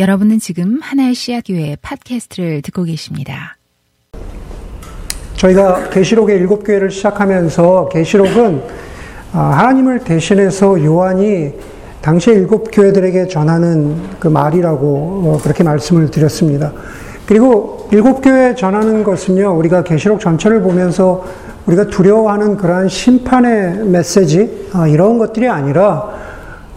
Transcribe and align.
여러분은 0.00 0.38
지금 0.38 0.78
하나의 0.80 1.14
씨앗 1.14 1.44
교회 1.46 1.76
팟캐스트를 1.82 2.62
듣고 2.62 2.84
계십니다. 2.84 3.58
저희가 5.36 5.90
계시록의 5.90 6.38
일곱 6.38 6.64
교회를 6.64 6.90
시작하면서 6.90 7.90
계시록은 7.92 8.62
아, 9.34 9.40
하나님을 9.58 9.98
대신해서 9.98 10.82
요한이 10.82 11.52
당시의 12.00 12.38
일곱 12.38 12.70
교회들에게 12.72 13.28
전하는 13.28 13.94
그 14.18 14.28
말이라고 14.28 14.86
어, 14.86 15.38
그렇게 15.42 15.62
말씀을 15.64 16.10
드렸습니다. 16.10 16.72
그리고 17.26 17.86
일곱 17.92 18.22
교회에 18.22 18.54
전하는 18.54 19.04
것은요, 19.04 19.54
우리가 19.54 19.84
계시록 19.84 20.20
전체를 20.20 20.62
보면서 20.62 21.26
우리가 21.66 21.88
두려워하는 21.88 22.56
그러한 22.56 22.88
심판의 22.88 23.84
메시지, 23.84 24.66
아, 24.72 24.88
이런 24.88 25.18
것들이 25.18 25.46
아니라, 25.46 26.08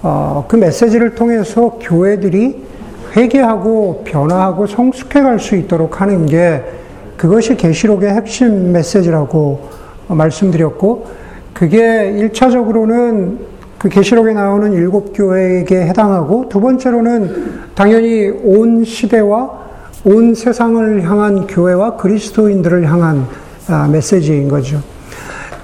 어, 0.01 0.43
그 0.49 0.57
메시지를 0.57 1.15
통해서 1.15 1.79
교회들이 1.81 2.72
회개하고 3.15 4.03
변화하고 4.05 4.67
성숙해 4.67 5.21
갈 5.21 5.39
수 5.39 5.55
있도록 5.55 6.01
하는 6.01 6.25
게 6.25 6.63
그것이 7.17 7.55
계시록의 7.55 8.09
핵심 8.09 8.71
메시지라고 8.71 9.69
말씀드렸고 10.07 11.05
그게 11.53 11.79
1차적으로는 11.81 13.37
그 13.77 13.89
계시록에 13.89 14.33
나오는 14.33 14.71
일곱 14.73 15.13
교회에게 15.13 15.81
해당하고 15.81 16.47
두 16.49 16.59
번째로는 16.61 17.53
당연히 17.75 18.29
온 18.43 18.83
시대와 18.83 19.63
온 20.05 20.33
세상을 20.35 21.03
향한 21.03 21.47
교회와 21.47 21.97
그리스도인들을 21.97 22.89
향한 22.89 23.27
아, 23.67 23.87
메시지인 23.91 24.47
거죠. 24.49 24.81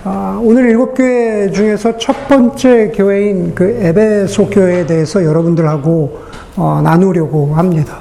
아, 0.04 0.40
오늘 0.42 0.70
일곱 0.70 0.94
교회 0.94 1.50
중에서 1.52 1.98
첫 1.98 2.28
번째 2.28 2.92
교회인 2.96 3.54
그 3.56 3.66
에베소 3.82 4.48
교회에 4.48 4.86
대해서 4.86 5.24
여러분들하고 5.24 6.29
어, 6.56 6.82
나누려고 6.84 7.54
합니다. 7.56 8.00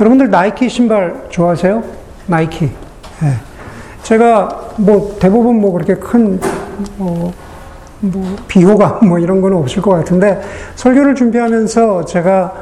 여러분들 0.00 0.30
나이키 0.30 0.68
신발 0.68 1.26
좋아하세요? 1.28 1.82
나이키. 2.26 2.66
네. 3.20 3.32
제가 4.02 4.72
뭐 4.76 5.16
대부분 5.18 5.60
뭐 5.60 5.72
그렇게 5.72 5.94
큰, 5.94 6.40
어, 6.98 7.32
뭐 8.00 8.36
비호감 8.46 9.08
뭐 9.08 9.18
이런 9.18 9.40
거는 9.40 9.56
없을 9.56 9.82
것 9.82 9.90
같은데 9.90 10.40
설교를 10.76 11.14
준비하면서 11.14 12.04
제가 12.04 12.52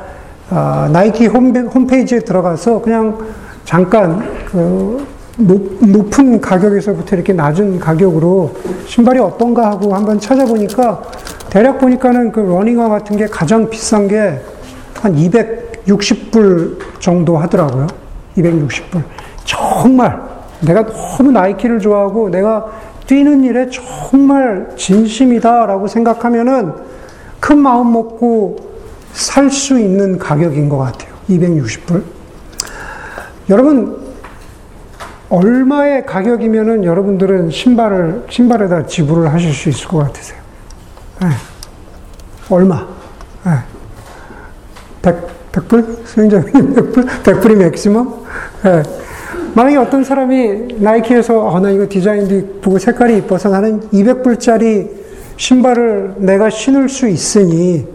어, 0.51 0.89
나이키 0.93 1.27
홈페 1.27 2.01
이지에 2.01 2.21
들어가서 2.21 2.81
그냥 2.81 3.19
잠깐 3.65 4.45
그 4.47 5.07
높, 5.37 5.79
높은 5.81 6.41
가격에서부터 6.41 7.17
이렇게 7.17 7.33
낮은 7.33 7.79
가격으로 7.79 8.55
신발이 8.87 9.19
어떤가 9.19 9.71
하고 9.71 9.95
한번 9.95 10.19
찾아보니까 10.19 11.03
대략 11.51 11.79
보니까는 11.79 12.33
그 12.33 12.41
러닝화 12.41 12.89
같은 12.89 13.17
게 13.17 13.27
가장 13.27 13.69
비싼 13.69 14.09
게 14.09 14.41
한 15.01 15.15
260불 15.15 17.01
정도 17.01 17.37
하더라고요. 17.39 17.87
260불. 18.37 19.03
정말 19.45 20.21
내가 20.61 20.87
너무 20.87 21.31
나이키를 21.31 21.81
좋아하고 21.81 22.29
내가 22.31 22.67
뛰는 23.07 23.45
일에 23.45 23.69
정말 23.71 24.69
진심이다라고 24.77 25.87
생각하면은 25.87 26.73
큰 27.41 27.59
마음 27.59 27.93
먹고 27.93 28.57
살 29.13 29.51
수 29.51 29.79
있는 29.79 30.19
가격인 30.19 30.69
것 30.69 30.79
같아요. 30.79 31.15
260불. 31.31 32.03
여러분, 33.49 33.97
얼마의 35.31 36.05
가격이면은 36.05 36.85
여러분들은 36.85 37.51
신발을, 37.51 38.27
신발에다 38.29 38.87
지불을 38.87 39.33
하실 39.33 39.53
수 39.53 39.69
있을 39.69 39.89
것 39.89 39.99
같으세요? 39.99 40.39
네. 41.23 41.29
얼마? 42.51 42.87
네. 43.45 43.53
100, 45.07 45.53
100불? 45.53 46.05
수행자님 46.05 46.75
100불? 46.75 47.07
100불이 47.23 47.57
맥시멈? 47.57 48.09
네. 48.65 48.83
만약에 49.55 49.77
어떤 49.77 50.03
사람이 50.03 50.79
나이키에서 50.81 51.47
어, 51.47 51.61
나 51.61 51.71
이거 51.71 51.87
디자인도 51.89 52.35
이쁘고 52.35 52.79
색깔이 52.79 53.19
이뻐서 53.19 53.49
나는 53.49 53.81
200불짜리 53.91 54.91
신발을 55.37 56.15
내가 56.19 56.51
신을 56.51 56.89
수 56.89 57.09
있으니 57.09 57.87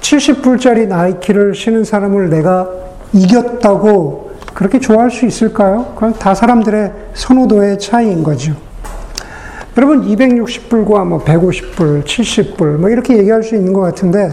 70불짜리 0.00 0.88
나이키를 0.88 1.54
신은 1.54 1.84
사람을 1.84 2.30
내가 2.30 2.70
이겼다고 3.12 4.30
그렇게 4.54 4.80
좋아할 4.80 5.10
수 5.10 5.26
있을까요? 5.26 5.92
그건 5.94 6.14
다 6.14 6.34
사람들의 6.34 6.92
선호도의 7.12 7.78
차이인 7.78 8.24
거죠. 8.24 8.54
여러분 9.76 10.02
260불과 10.08 11.06
뭐 11.06 11.22
150불, 11.22 12.04
70불 12.04 12.78
뭐 12.78 12.88
이렇게 12.88 13.18
얘기할 13.18 13.42
수 13.42 13.54
있는 13.54 13.72
것 13.72 13.80
같은데 13.80 14.30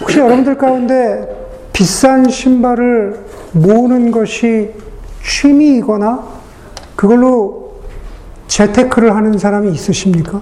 혹시 0.00 0.18
여러분들 0.18 0.56
가운데 0.58 1.26
비싼 1.72 2.28
신발을 2.28 3.18
모으는 3.52 4.10
것이 4.10 4.70
취미이거나 5.24 6.22
그걸로 6.94 7.80
재테크를 8.48 9.14
하는 9.14 9.38
사람이 9.38 9.70
있으십니까? 9.72 10.40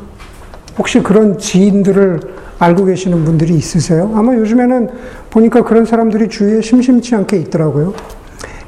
혹시 0.79 1.03
그런 1.03 1.39
지인들을 1.39 2.21
알고 2.59 2.85
계시는 2.85 3.25
분들이 3.25 3.55
있으세요? 3.55 4.13
아마 4.15 4.35
요즘에는 4.35 4.91
보니까 5.31 5.63
그런 5.63 5.85
사람들이 5.85 6.29
주위에 6.29 6.61
심심치 6.61 7.15
않게 7.15 7.37
있더라고요. 7.39 7.95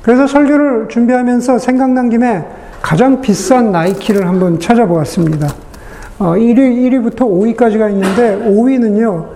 그래서 0.03 0.27
설교를 0.27 0.89
준비하면서 0.89 1.59
생각난 1.59 2.09
김에 2.09 2.45
가장 2.81 3.21
비싼 3.21 3.73
나이키를 3.73 4.27
한번 4.27 4.61
찾아보았습니다. 4.61 5.49
어, 6.19 6.33
1위, 6.35 6.57
1위부터 6.57 7.19
5위까지가 7.19 7.91
있는데 7.91 8.37
5위는요, 8.49 9.36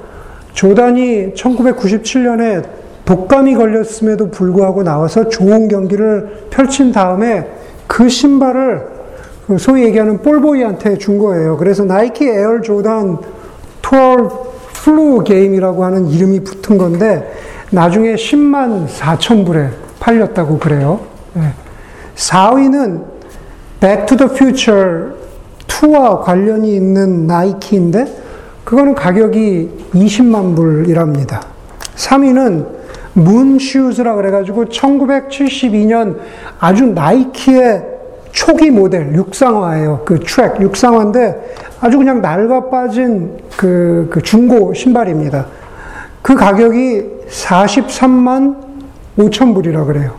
조단이 0.53 1.33
1997년에 1.35 2.65
독감이 3.05 3.55
걸렸음에도 3.55 4.31
불구하고 4.31 4.83
나와서 4.83 5.29
좋은 5.29 5.69
경기를 5.69 6.47
펼친 6.51 6.93
다음에 6.93 7.49
그 7.87 8.09
신발을 8.09 8.87
그 9.47 9.59
소위 9.59 9.83
얘기하는 9.85 10.19
볼보이한테 10.19 10.99
준 10.99 11.19
거예요. 11.19 11.57
그래서 11.57 11.85
나이키 11.85 12.25
Air 12.25 12.61
Jordan 12.61 13.19
Twelve 13.83 14.51
Flu 14.75 15.25
Game이라고 15.25 15.85
하는 15.85 16.09
이름이 16.09 16.41
붙은 16.45 16.79
건데 16.79 17.33
나중에 17.71 18.15
10만 18.15 18.87
4천 18.87 19.45
불에 19.45 19.71
팔렸다고 19.99 20.59
그래요. 20.59 21.01
네. 21.35 21.53
4위는 22.15 23.03
Back 23.81 24.07
to 24.07 24.17
the 24.17 24.33
Future 24.33 25.13
2와 25.67 26.23
관련이 26.23 26.75
있는 26.75 27.27
나이키인데 27.27 28.07
그거는 28.71 28.95
가격이 28.95 29.69
20만 29.95 30.55
불이랍니다. 30.55 31.43
3위는 31.97 32.69
문슈즈라 33.15 34.15
그래가지고 34.15 34.67
1972년 34.67 36.19
아주 36.61 36.87
나이키의 36.87 37.85
초기 38.31 38.71
모델 38.71 39.13
육상화예요. 39.13 40.03
그 40.05 40.21
트랙 40.21 40.61
육상화인데 40.61 41.57
아주 41.81 41.99
그냥 41.99 42.23
낡아 42.23 42.71
빠진 42.71 43.39
그, 43.57 44.07
그 44.09 44.23
중고 44.23 44.73
신발입니다. 44.73 45.47
그 46.23 46.37
가격이 46.37 47.07
43만 47.29 48.57
5천 49.19 49.53
불이라 49.53 49.85
그래요. 49.87 50.15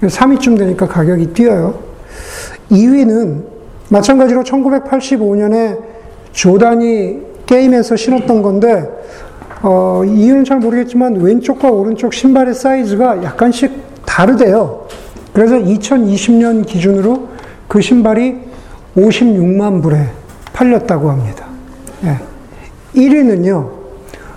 3위쯤 0.00 0.56
되니까 0.56 0.88
가격이 0.88 1.34
뛰어요. 1.34 1.78
2위는 2.70 3.42
마찬가지로 3.90 4.42
1985년에 4.42 5.78
조단이 6.32 7.29
게임에서 7.50 7.96
신었던 7.96 8.42
건데 8.42 8.88
어, 9.62 10.02
이유는 10.06 10.44
잘 10.44 10.60
모르겠지만 10.60 11.16
왼쪽과 11.16 11.68
오른쪽 11.68 12.14
신발의 12.14 12.54
사이즈가 12.54 13.22
약간씩 13.24 13.72
다르대요. 14.06 14.86
그래서 15.32 15.56
2020년 15.56 16.64
기준으로 16.64 17.28
그 17.66 17.80
신발이 17.80 18.36
56만 18.96 19.82
불에 19.82 20.06
팔렸다고 20.52 21.10
합니다. 21.10 21.46
예. 22.04 22.18
1위는요, 22.94 23.68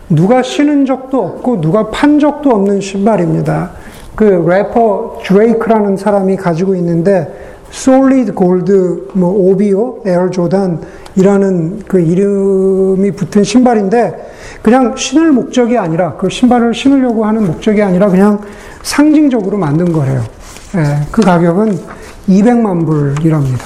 누가 0.09 0.41
신은 0.41 0.85
적도 0.85 1.23
없고 1.23 1.61
누가 1.61 1.89
판 1.89 2.19
적도 2.19 2.49
없는 2.49 2.81
신발입니다. 2.81 3.71
그 4.15 4.23
래퍼 4.23 5.21
드레이크라는 5.23 5.97
사람이 5.97 6.35
가지고 6.35 6.75
있는데 6.75 7.42
Solid 7.73 8.35
Gold 8.35 9.09
뭐 9.13 9.31
OVO 9.31 10.03
Air 10.05 10.29
Jordan이라는 10.29 11.83
그 11.87 11.99
이름이 11.99 13.11
붙은 13.11 13.43
신발인데 13.43 14.31
그냥 14.61 14.95
신을 14.95 15.31
목적이 15.31 15.79
아니라 15.79 16.13
그 16.13 16.29
신발을 16.29 16.75
신으려고 16.75 17.25
하는 17.25 17.47
목적이 17.47 17.81
아니라 17.81 18.09
그냥 18.09 18.39
상징적으로 18.83 19.57
만든 19.57 19.91
거래요. 19.91 20.23
예, 20.75 21.07
그 21.11 21.21
가격은 21.23 21.79
200만 22.29 22.85
불이랍니다. 22.85 23.65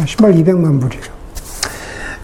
예, 0.00 0.06
신발 0.06 0.32
200만 0.32 0.80
불이에요. 0.80 1.04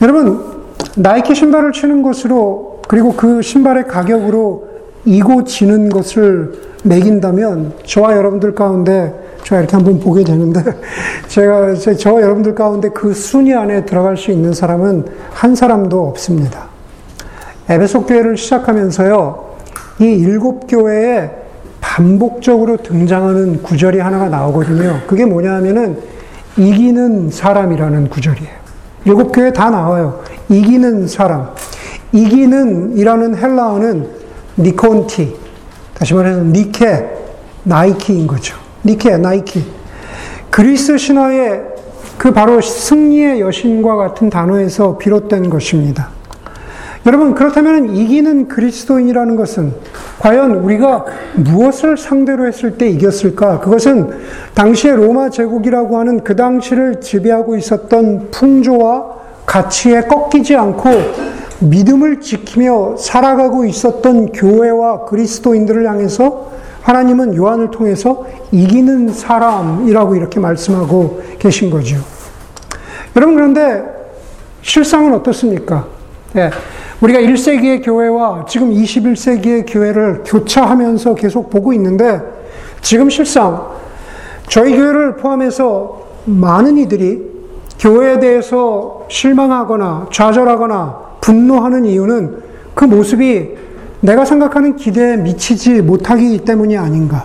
여러분 0.02 0.64
나이키 0.96 1.36
신발을 1.36 1.70
치는 1.70 2.02
것으로 2.02 2.82
그리고 2.88 3.14
그 3.14 3.40
신발의 3.40 3.86
가격으로 3.86 4.68
이고 5.04 5.44
지는 5.44 5.90
것을 5.90 6.54
매긴다면 6.82 7.74
저와 7.86 8.16
여러분들 8.16 8.56
가운데 8.56 9.29
제가 9.50 9.62
이렇게 9.62 9.76
한번 9.76 9.98
보게 9.98 10.22
되는데 10.22 10.62
제가 11.26 11.74
저 11.74 12.22
여러분들 12.22 12.54
가운데 12.54 12.88
그 12.90 13.12
순위 13.12 13.52
안에 13.52 13.84
들어갈 13.84 14.16
수 14.16 14.30
있는 14.30 14.52
사람은 14.54 15.06
한 15.32 15.56
사람도 15.56 16.06
없습니다. 16.08 16.68
에베소 17.68 18.06
교회를 18.06 18.36
시작하면서요, 18.36 19.50
이 20.00 20.04
일곱 20.04 20.66
교회에 20.68 21.30
반복적으로 21.80 22.76
등장하는 22.76 23.62
구절이 23.62 23.98
하나가 23.98 24.28
나오거든요. 24.28 25.00
그게 25.08 25.24
뭐냐 25.24 25.54
하면은 25.56 25.98
이기는 26.56 27.30
사람이라는 27.30 28.08
구절이에요. 28.08 28.60
일곱 29.04 29.32
교회 29.32 29.52
다 29.52 29.70
나와요. 29.70 30.20
이기는 30.48 31.08
사람. 31.08 31.48
이기는 32.12 32.96
이라는 32.96 33.36
헬라어는 33.36 34.08
니콘티. 34.58 35.36
다시 35.94 36.14
말해서 36.14 36.42
니케, 36.42 37.08
나이키인 37.64 38.26
거죠. 38.26 38.69
니케, 38.84 39.16
나이키. 39.16 39.64
그리스 40.50 40.98
신화의 40.98 41.62
그 42.18 42.32
바로 42.32 42.60
승리의 42.60 43.40
여신과 43.40 43.96
같은 43.96 44.28
단어에서 44.28 44.98
비롯된 44.98 45.48
것입니다. 45.48 46.08
여러분, 47.06 47.34
그렇다면 47.34 47.96
이기는 47.96 48.48
그리스도인이라는 48.48 49.36
것은 49.36 49.72
과연 50.18 50.56
우리가 50.56 51.06
무엇을 51.36 51.96
상대로 51.96 52.46
했을 52.46 52.76
때 52.76 52.90
이겼을까? 52.90 53.60
그것은 53.60 54.10
당시의 54.52 54.96
로마 54.96 55.30
제국이라고 55.30 55.98
하는 55.98 56.22
그 56.22 56.36
당시를 56.36 57.00
지배하고 57.00 57.56
있었던 57.56 58.28
풍조와 58.30 59.20
가치에 59.46 60.02
꺾이지 60.02 60.56
않고 60.56 60.90
믿음을 61.60 62.20
지키며 62.20 62.96
살아가고 62.98 63.64
있었던 63.64 64.32
교회와 64.32 65.06
그리스도인들을 65.06 65.88
향해서 65.88 66.50
하나님은 66.82 67.36
요한을 67.36 67.70
통해서 67.70 68.26
이기는 68.52 69.08
사람이라고 69.08 70.16
이렇게 70.16 70.40
말씀하고 70.40 71.22
계신 71.38 71.70
거죠. 71.70 71.96
여러분, 73.16 73.34
그런데 73.34 73.84
실상은 74.62 75.14
어떻습니까? 75.14 75.86
예, 76.36 76.50
우리가 77.00 77.18
1세기의 77.20 77.84
교회와 77.84 78.44
지금 78.48 78.70
21세기의 78.70 79.64
교회를 79.66 80.22
교차하면서 80.24 81.14
계속 81.14 81.50
보고 81.50 81.72
있는데 81.72 82.20
지금 82.82 83.10
실상 83.10 83.68
저희 84.48 84.76
교회를 84.76 85.16
포함해서 85.16 86.02
많은 86.26 86.76
이들이 86.76 87.30
교회에 87.78 88.20
대해서 88.20 89.06
실망하거나 89.08 90.08
좌절하거나 90.12 91.00
분노하는 91.20 91.84
이유는 91.86 92.42
그 92.74 92.84
모습이 92.84 93.50
내가 94.00 94.24
생각하는 94.24 94.76
기대에 94.76 95.16
미치지 95.16 95.82
못하기 95.82 96.44
때문이 96.44 96.76
아닌가. 96.76 97.24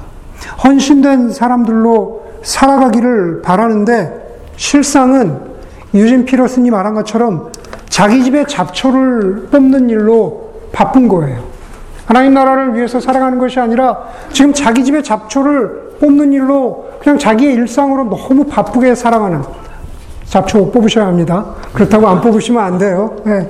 헌신된 0.64 1.32
사람들로 1.32 2.26
살아가기를 2.44 3.42
바라는데 3.42 4.42
실상은 4.58 5.40
유진 5.94 6.26
피러스님 6.26 6.72
말한 6.74 6.94
것처럼 6.94 7.52
자기 7.90 8.24
집에 8.24 8.46
잡초를 8.46 9.48
뽑는 9.52 9.90
일로 9.90 10.52
바쁜 10.72 11.08
거예요. 11.08 11.44
하나님 12.06 12.34
나라를 12.34 12.76
위해서 12.76 13.00
살아가는 13.00 13.40
것이 13.40 13.60
아니라 13.60 13.98
지금 14.32 14.54
자기 14.54 14.84
집에 14.84 15.02
잡초를 15.02 15.96
뽑는 16.00 16.34
일로 16.34 16.90
그냥 17.00 17.18
자기의 17.18 17.54
일상으로 17.56 18.04
너무 18.04 18.44
바쁘게 18.46 18.94
살아가는 18.96 19.42
잡초 20.26 20.72
뽑으셔야 20.72 21.08
합니다. 21.08 21.46
그렇다고 21.74 22.08
안 22.08 22.22
뽑으시면 22.22 22.64
안 22.64 22.78
돼요. 22.78 23.16
네. 23.24 23.50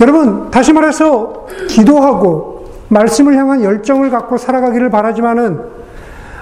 여러분, 0.00 0.50
다시 0.50 0.72
말해서 0.72 1.46
기도하고 1.68 2.66
말씀을 2.88 3.36
향한 3.36 3.62
열정을 3.62 4.10
갖고 4.10 4.36
살아가기를 4.36 4.90
바라지만은 4.90 5.76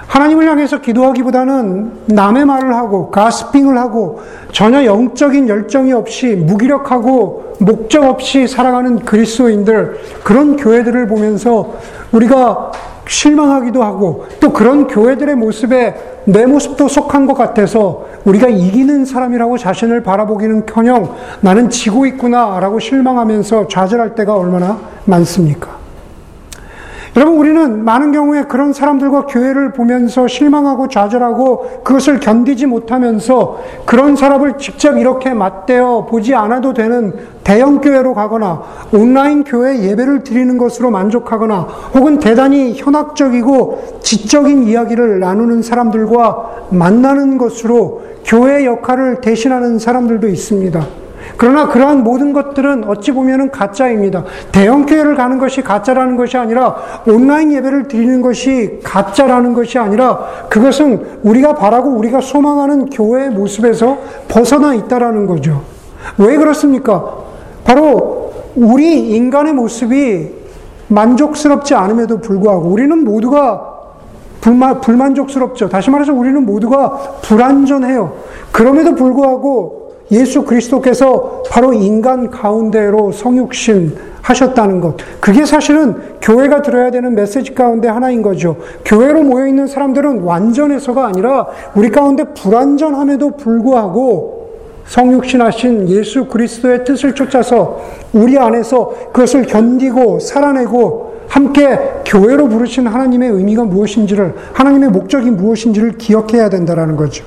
하나님을 0.07 0.47
향해서 0.47 0.81
기도하기보다는 0.81 1.91
남의 2.05 2.45
말을 2.45 2.75
하고 2.75 3.09
가스핑을 3.09 3.77
하고 3.77 4.21
전혀 4.51 4.85
영적인 4.85 5.49
열정이 5.49 5.93
없이 5.93 6.35
무기력하고 6.35 7.55
목적 7.59 8.03
없이 8.03 8.47
살아가는 8.47 8.99
그리스도인들 8.99 9.97
그런 10.23 10.57
교회들을 10.57 11.07
보면서 11.07 11.73
우리가 12.11 12.71
실망하기도 13.07 13.83
하고 13.83 14.25
또 14.39 14.51
그런 14.51 14.87
교회들의 14.87 15.35
모습에 15.35 15.95
내 16.25 16.45
모습도 16.45 16.87
속한 16.87 17.25
것 17.27 17.35
같아서 17.35 18.05
우리가 18.25 18.47
이기는 18.47 19.05
사람이라고 19.05 19.57
자신을 19.57 20.01
바라보기는 20.03 20.65
커녕 20.65 21.15
나는 21.41 21.69
지고 21.69 22.05
있구나라고 22.05 22.79
실망하면서 22.79 23.67
좌절할 23.67 24.15
때가 24.15 24.33
얼마나 24.35 24.79
많습니까? 25.05 25.74
여러분, 27.15 27.37
우리는 27.37 27.85
많은 27.85 28.11
경우에 28.11 28.43
그런 28.43 28.73
사람들과 28.73 29.25
교회를 29.27 29.71
보면서 29.71 30.27
실망하고 30.27 30.89
좌절하고 30.89 31.81
그것을 31.85 32.19
견디지 32.19 32.65
못하면서 32.65 33.57
그런 33.85 34.17
사람을 34.17 34.57
직접 34.57 34.97
이렇게 34.97 35.33
맞대어 35.33 36.07
보지 36.07 36.35
않아도 36.35 36.73
되는 36.73 37.13
대형 37.45 37.79
교회로 37.79 38.15
가거나 38.15 38.63
온라인 38.91 39.45
교회 39.45 39.81
예배를 39.81 40.25
드리는 40.25 40.57
것으로 40.57 40.91
만족하거나 40.91 41.59
혹은 41.93 42.19
대단히 42.19 42.73
현학적이고 42.75 43.99
지적인 44.01 44.63
이야기를 44.63 45.21
나누는 45.21 45.61
사람들과 45.61 46.67
만나는 46.71 47.37
것으로 47.37 48.03
교회 48.25 48.65
역할을 48.65 49.21
대신하는 49.21 49.79
사람들도 49.79 50.27
있습니다. 50.27 51.04
그러나 51.37 51.67
그러한 51.67 52.03
모든 52.03 52.33
것들은 52.33 52.85
어찌 52.85 53.11
보면 53.11 53.51
가짜입니다. 53.51 54.23
대형 54.51 54.85
교회를 54.85 55.15
가는 55.15 55.37
것이 55.37 55.61
가짜라는 55.61 56.15
것이 56.15 56.37
아니라 56.37 56.75
온라인 57.07 57.51
예배를 57.51 57.87
드리는 57.87 58.21
것이 58.21 58.79
가짜라는 58.83 59.53
것이 59.53 59.77
아니라 59.77 60.19
그것은 60.49 61.19
우리가 61.23 61.55
바라고 61.55 61.89
우리가 61.91 62.21
소망하는 62.21 62.89
교회의 62.89 63.31
모습에서 63.31 63.97
벗어나 64.27 64.73
있다라는 64.73 65.27
거죠. 65.27 65.63
왜 66.17 66.37
그렇습니까? 66.37 67.25
바로 67.63 68.33
우리 68.55 69.15
인간의 69.15 69.53
모습이 69.53 70.29
만족스럽지 70.87 71.73
않음에도 71.73 72.19
불구하고 72.19 72.69
우리는 72.69 73.03
모두가 73.03 73.73
불만, 74.39 74.79
불만족스럽죠. 74.79 75.69
다시 75.69 75.89
말해서 75.89 76.13
우리는 76.13 76.45
모두가 76.45 76.91
불완전해요. 77.23 78.13
그럼에도 78.51 78.93
불구하고 78.93 79.84
예수 80.11 80.43
그리스도께서 80.43 81.43
바로 81.49 81.73
인간 81.73 82.29
가운데로 82.29 83.11
성육신 83.11 83.97
하셨다는 84.21 84.81
것. 84.81 84.97
그게 85.19 85.45
사실은 85.45 85.95
교회가 86.21 86.61
들어야 86.61 86.89
되는 86.89 87.13
메시지 87.13 87.53
가운데 87.53 87.87
하나인 87.87 88.21
거죠. 88.21 88.57
교회로 88.83 89.23
모여있는 89.23 89.67
사람들은 89.67 90.21
완전해서가 90.21 91.05
아니라 91.05 91.47
우리 91.75 91.89
가운데 91.89 92.23
불완전함에도 92.23 93.37
불구하고 93.37 94.45
성육신하신 94.87 95.89
예수 95.89 96.25
그리스도의 96.25 96.85
뜻을 96.85 97.15
쫓아서 97.15 97.81
우리 98.13 98.37
안에서 98.37 98.93
그것을 99.11 99.43
견디고 99.43 100.19
살아내고 100.19 101.15
함께 101.27 101.79
교회로 102.05 102.47
부르신 102.49 102.87
하나님의 102.87 103.29
의미가 103.29 103.63
무엇인지를 103.65 104.35
하나님의 104.53 104.89
목적이 104.89 105.31
무엇인지를 105.31 105.97
기억해야 105.97 106.49
된다는 106.49 106.95
거죠. 106.95 107.25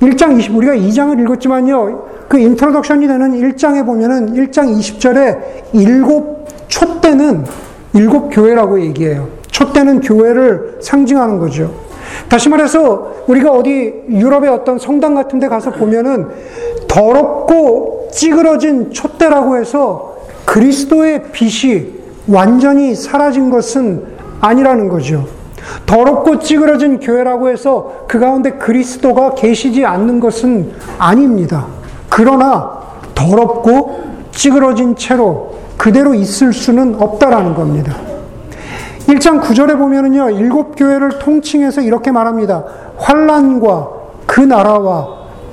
1장 0.00 0.38
20, 0.38 0.54
우리가 0.56 0.74
2장을 0.74 1.20
읽었지만요, 1.20 2.06
그 2.28 2.38
introduction이 2.38 3.06
되는 3.06 3.32
1장에 3.32 3.84
보면은 3.84 4.34
1장 4.34 4.78
20절에 4.78 5.38
일곱 5.72 6.46
촛대는 6.68 7.44
일곱 7.94 8.28
교회라고 8.30 8.80
얘기해요. 8.80 9.28
촛대는 9.50 10.00
교회를 10.00 10.78
상징하는 10.80 11.38
거죠. 11.38 11.72
다시 12.28 12.48
말해서 12.48 13.24
우리가 13.26 13.50
어디 13.50 14.04
유럽의 14.08 14.50
어떤 14.50 14.78
성당 14.78 15.14
같은 15.14 15.38
데 15.38 15.48
가서 15.48 15.72
보면은 15.72 16.28
더럽고 16.86 18.08
찌그러진 18.12 18.92
촛대라고 18.92 19.56
해서 19.56 20.16
그리스도의 20.44 21.24
빛이 21.32 21.98
완전히 22.28 22.94
사라진 22.94 23.50
것은 23.50 24.04
아니라는 24.40 24.88
거죠. 24.88 25.26
더럽고 25.86 26.38
찌그러진 26.38 27.00
교회라고 27.00 27.48
해서 27.48 28.04
그 28.06 28.18
가운데 28.18 28.52
그리스도가 28.52 29.34
계시지 29.34 29.84
않는 29.84 30.20
것은 30.20 30.72
아닙니다. 30.98 31.66
그러나 32.08 32.78
더럽고 33.14 34.00
찌그러진 34.32 34.96
채로 34.96 35.54
그대로 35.76 36.14
있을 36.14 36.52
수는 36.52 36.96
없다라는 37.00 37.54
겁니다. 37.54 37.94
1장 39.06 39.40
9절에 39.40 39.78
보면은요, 39.78 40.30
일곱 40.30 40.76
교회를 40.76 41.18
통칭해서 41.18 41.80
이렇게 41.80 42.12
말합니다. 42.12 42.64
환란과 42.98 43.88
그 44.26 44.40
나라와 44.40 45.08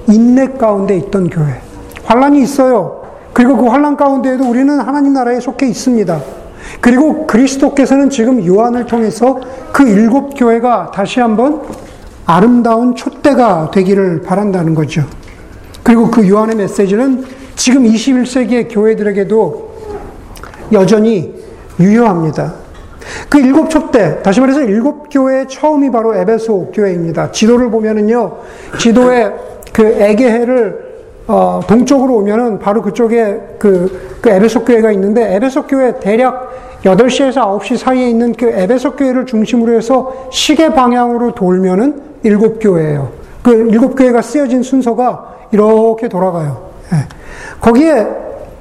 인내 0.07 0.47
가운데 0.57 0.97
있던 0.97 1.29
교회. 1.29 1.61
환란이 2.03 2.41
있어요. 2.41 3.03
그리고 3.33 3.57
그 3.57 3.67
환란 3.67 3.95
가운데에도 3.95 4.49
우리는 4.49 4.79
하나님 4.79 5.13
나라에 5.13 5.39
속해 5.39 5.67
있습니다. 5.67 6.19
그리고 6.81 7.25
그리스도께서는 7.27 8.09
지금 8.09 8.45
요한을 8.45 8.85
통해서 8.85 9.39
그 9.71 9.87
일곱 9.87 10.31
교회가 10.35 10.91
다시 10.93 11.19
한번 11.19 11.61
아름다운 12.25 12.95
촛대가 12.95 13.69
되기를 13.71 14.21
바란다는 14.21 14.75
거죠. 14.75 15.03
그리고 15.83 16.09
그 16.09 16.27
요한의 16.27 16.55
메시지는 16.55 17.23
지금 17.55 17.83
21세기의 17.83 18.67
교회들에게도 18.69 19.75
여전히 20.71 21.33
유효합니다. 21.79 22.53
그 23.29 23.39
일곱 23.39 23.69
촛대, 23.69 24.21
다시 24.23 24.39
말해서 24.39 24.63
일곱 24.63 25.09
교회의 25.09 25.47
처음이 25.47 25.91
바로 25.91 26.15
에베소 26.15 26.71
교회입니다. 26.73 27.31
지도를 27.31 27.69
보면은요, 27.69 28.37
지도에 28.79 29.31
그 29.71 29.83
에게해를 29.83 30.84
어, 31.27 31.59
동쪽으로 31.67 32.15
오면은 32.17 32.59
바로 32.59 32.81
그쪽에 32.81 33.39
그, 33.57 34.19
그 34.21 34.29
에베소 34.29 34.63
교회가 34.63 34.91
있는데 34.91 35.35
에베소 35.35 35.63
교회 35.63 35.99
대략 35.99 36.81
8시에서 36.83 37.59
9시 37.59 37.77
사이에 37.77 38.09
있는 38.09 38.33
그 38.33 38.47
에베소 38.47 38.95
교회를 38.95 39.25
중심으로 39.25 39.73
해서 39.73 40.13
시계 40.29 40.69
방향으로 40.69 41.33
돌면은 41.33 42.01
일곱 42.23 42.59
교회예요. 42.59 43.09
그 43.41 43.51
일곱 43.51 43.95
교회가 43.95 44.21
쓰여진 44.21 44.61
순서가 44.61 45.35
이렇게 45.51 46.07
돌아가요. 46.07 46.69
예. 46.93 47.07
거기에 47.59 48.07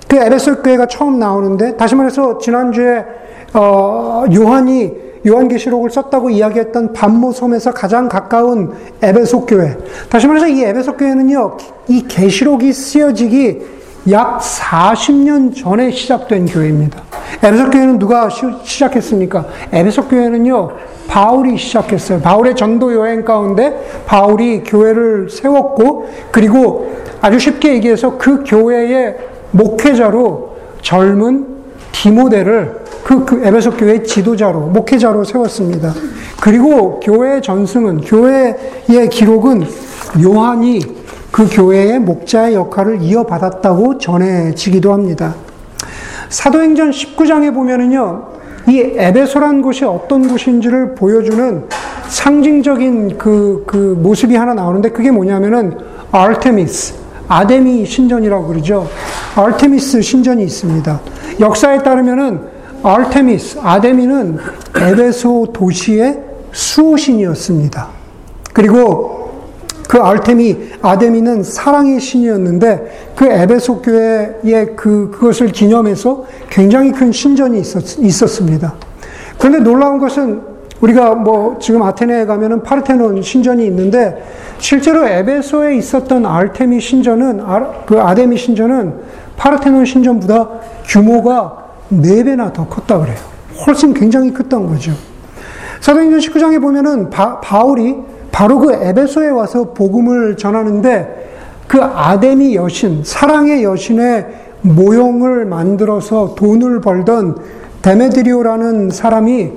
그 0.09 0.16
에베소 0.16 0.62
교회가 0.62 0.87
처음 0.87 1.18
나오는데 1.18 1.76
다시 1.76 1.94
말해서 1.94 2.38
지난주에 2.38 3.04
어, 3.52 4.25
요한이 4.35 5.03
요한계시록을 5.26 5.90
썼다고 5.90 6.31
이야기했던 6.31 6.93
반모섬에서 6.93 7.73
가장 7.73 8.09
가까운 8.09 8.73
에베소 9.02 9.47
교회. 9.47 9.76
다시 10.09 10.26
말해서 10.26 10.47
이 10.49 10.62
에베소 10.62 10.97
교회는요, 10.97 11.57
이 11.88 12.04
계시록이 12.07 12.73
쓰여지기 12.73 13.75
약 14.11 14.40
40년 14.40 15.57
전에 15.57 15.90
시작된 15.90 16.47
교회입니다. 16.47 17.02
에베소 17.43 17.71
교회는 17.71 17.99
누가 17.99 18.28
시작했습니까? 18.28 19.47
에베소 19.73 20.09
교회는요, 20.09 20.73
바울이 21.09 21.57
시작했어요. 21.57 22.21
바울의 22.21 22.54
전도 22.54 22.95
여행 22.95 23.25
가운데 23.25 23.75
바울이 24.07 24.62
교회를 24.62 25.31
세웠고, 25.31 26.09
그리고 26.31 26.93
아주 27.23 27.38
쉽게 27.38 27.75
얘기해서 27.75 28.19
그 28.19 28.45
교회의 28.45 29.16
목회자로 29.52 30.57
젊은 30.83 31.47
디모데를 31.93 32.83
그, 33.04 33.25
그 33.25 33.44
에베소 33.44 33.73
교회 33.73 34.02
지도자로, 34.02 34.61
목회자로 34.61 35.25
세웠습니다. 35.25 35.92
그리고 36.40 36.99
교회의 37.00 37.42
전승은, 37.42 38.00
교회의 38.00 39.11
기록은 39.11 39.66
요한이 40.23 40.80
그 41.30 41.46
교회의 41.50 41.99
목자의 41.99 42.54
역할을 42.54 43.02
이어받았다고 43.02 43.99
전해지기도 43.99 44.92
합니다. 44.92 45.34
사도행전 46.30 46.90
19장에 46.90 47.52
보면은요, 47.52 48.28
이 48.68 48.80
에베소란 48.96 49.61
곳이 49.61 49.84
어떤 49.84 50.26
곳인지를 50.26 50.94
보여주는 50.94 51.64
상징적인 52.08 53.18
그, 53.18 53.64
그 53.66 53.99
모습이 54.00 54.34
하나 54.34 54.54
나오는데 54.54 54.90
그게 54.90 55.11
뭐냐면은 55.11 55.76
아르테미스, 56.11 56.94
아데미 57.28 57.84
신전이라고 57.84 58.46
그러죠. 58.46 58.88
아르테미스 59.37 60.00
신전이 60.00 60.42
있습니다. 60.44 61.00
역사에 61.40 61.82
따르면은 61.82 62.53
아르테미스, 62.84 63.60
아데미는 63.62 64.38
에베소 64.76 65.48
도시의 65.54 66.20
수호신이었습니다. 66.52 67.88
그리고 68.52 69.32
그 69.88 69.98
알테미, 69.98 70.56
아데미는 70.82 71.42
사랑의 71.42 71.98
신이었는데 71.98 73.12
그 73.16 73.24
에베소 73.24 73.80
교회의 73.80 74.76
그, 74.76 75.10
그것을 75.10 75.48
기념해서 75.48 76.26
굉장히 76.50 76.92
큰 76.92 77.10
신전이 77.10 77.58
있었, 77.58 77.98
있었습니다. 77.98 78.74
그런데 79.38 79.60
놀라운 79.60 79.98
것은 79.98 80.42
우리가 80.80 81.14
뭐 81.14 81.56
지금 81.60 81.82
아테네에 81.82 82.26
가면은 82.26 82.62
파르테논 82.62 83.22
신전이 83.22 83.64
있는데 83.66 84.22
실제로 84.58 85.06
에베소에 85.06 85.76
있었던 85.76 86.26
알테미 86.26 86.80
신전은 86.80 87.40
그 87.86 87.98
아데미 87.98 88.36
신전은 88.36 88.94
파르테논 89.38 89.86
신전보다 89.86 90.48
규모가 90.86 91.63
4배나 91.92 92.52
더 92.52 92.66
컸다 92.66 92.98
그래요. 92.98 93.16
훨씬 93.66 93.94
굉장히 93.94 94.32
컸던 94.32 94.66
거죠. 94.66 94.92
사도행전 95.80 96.18
19장에 96.20 96.60
보면은 96.60 97.10
바, 97.10 97.40
바울이 97.40 97.96
바로 98.32 98.58
그 98.58 98.72
에베소에 98.72 99.28
와서 99.28 99.72
복음을 99.74 100.36
전하는데 100.36 101.24
그 101.68 101.82
아데미 101.82 102.54
여신, 102.56 103.02
사랑의 103.04 103.64
여신의 103.64 104.26
모형을 104.62 105.44
만들어서 105.44 106.34
돈을 106.34 106.80
벌던 106.80 107.36
데메드리오라는 107.82 108.90
사람이 108.90 109.52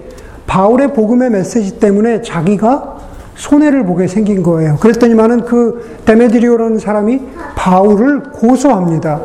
바울의 0.48 0.94
복음의 0.94 1.30
메시지 1.30 1.80
때문에 1.80 2.22
자기가 2.22 2.98
손해를 3.36 3.86
보게 3.86 4.08
생긴 4.08 4.44
거예요. 4.44 4.78
그랬더니만은 4.78 5.46
그 5.46 6.00
데메드리오라는 6.06 6.80
사람이 6.80 7.22
바울을 7.56 8.24
고소합니다. 8.34 9.22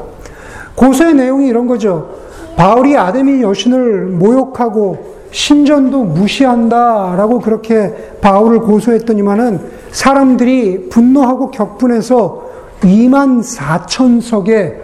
고소의 0.77 1.15
내용이 1.15 1.49
이런 1.49 1.67
거죠. 1.67 2.11
바울이 2.57 2.97
아데미 2.97 3.43
여신을 3.43 4.07
모욕하고 4.07 5.13
신전도 5.31 6.05
무시한다라고 6.05 7.41
그렇게 7.41 7.95
바울을 8.21 8.61
고소했더니만은 8.61 9.61
사람들이 9.91 10.89
분노하고 10.91 11.51
격분해서 11.51 12.51
2만 12.83 13.43
4천 13.43 14.21
석의 14.21 14.77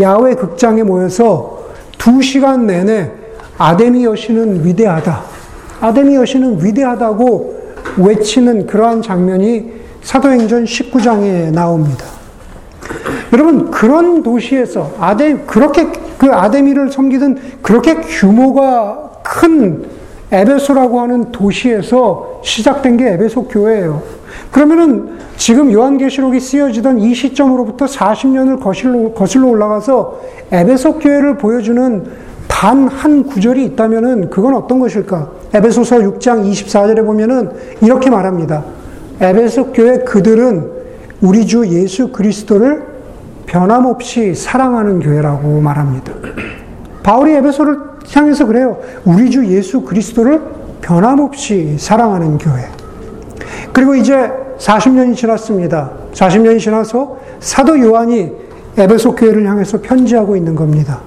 야외 0.00 0.34
극장에 0.34 0.82
모여서 0.82 1.64
2시간 1.98 2.64
내내 2.64 3.10
아데미 3.58 4.04
여신은 4.04 4.64
위대하다. 4.64 5.20
아데미 5.80 6.14
여신은 6.14 6.64
위대하다고 6.64 7.60
외치는 7.98 8.66
그러한 8.66 9.02
장면이 9.02 9.72
사도행전 10.02 10.64
19장에 10.64 11.52
나옵니다. 11.52 12.06
여러분, 13.32 13.70
그런 13.70 14.22
도시에서 14.22 14.92
아데, 14.98 15.34
그렇게 15.46 15.92
그 16.20 16.30
아데미를 16.30 16.92
섬기던 16.92 17.38
그렇게 17.62 17.94
규모가 17.94 19.10
큰 19.22 19.86
에베소라고 20.30 21.00
하는 21.00 21.32
도시에서 21.32 22.42
시작된 22.44 22.98
게 22.98 23.12
에베소 23.14 23.44
교회예요. 23.44 24.02
그러면은 24.52 25.18
지금 25.38 25.72
요한계시록이 25.72 26.38
쓰여지던 26.38 26.98
이 26.98 27.14
시점으로부터 27.14 27.86
40년을 27.86 28.60
거슬러, 28.60 29.12
거슬러 29.14 29.48
올라가서 29.48 30.20
에베소 30.52 30.98
교회를 30.98 31.38
보여주는 31.38 32.04
단 32.46 32.88
한 32.88 33.24
구절이 33.24 33.64
있다면은 33.64 34.28
그건 34.28 34.54
어떤 34.54 34.78
것일까? 34.78 35.30
에베소서 35.54 36.00
6장 36.00 36.44
24절에 36.44 37.06
보면은 37.06 37.48
이렇게 37.80 38.10
말합니다. 38.10 38.62
에베소 39.22 39.72
교회 39.72 40.00
그들은 40.00 40.70
우리 41.22 41.46
주 41.46 41.66
예수 41.66 42.08
그리스도를 42.12 42.89
변함없이 43.50 44.32
사랑하는 44.32 45.00
교회라고 45.00 45.60
말합니다. 45.60 46.12
바울이 47.02 47.34
에베소를 47.34 47.78
향해서 48.14 48.46
그래요. 48.46 48.78
우리 49.04 49.28
주 49.28 49.44
예수 49.46 49.80
그리스도를 49.82 50.40
변함없이 50.80 51.76
사랑하는 51.76 52.38
교회. 52.38 52.66
그리고 53.72 53.96
이제 53.96 54.30
40년이 54.58 55.16
지났습니다. 55.16 55.90
40년이 56.12 56.60
지나서 56.60 57.18
사도 57.40 57.78
요한이 57.80 58.30
에베소 58.78 59.16
교회를 59.16 59.44
향해서 59.44 59.80
편지하고 59.80 60.36
있는 60.36 60.54
겁니다. 60.54 61.00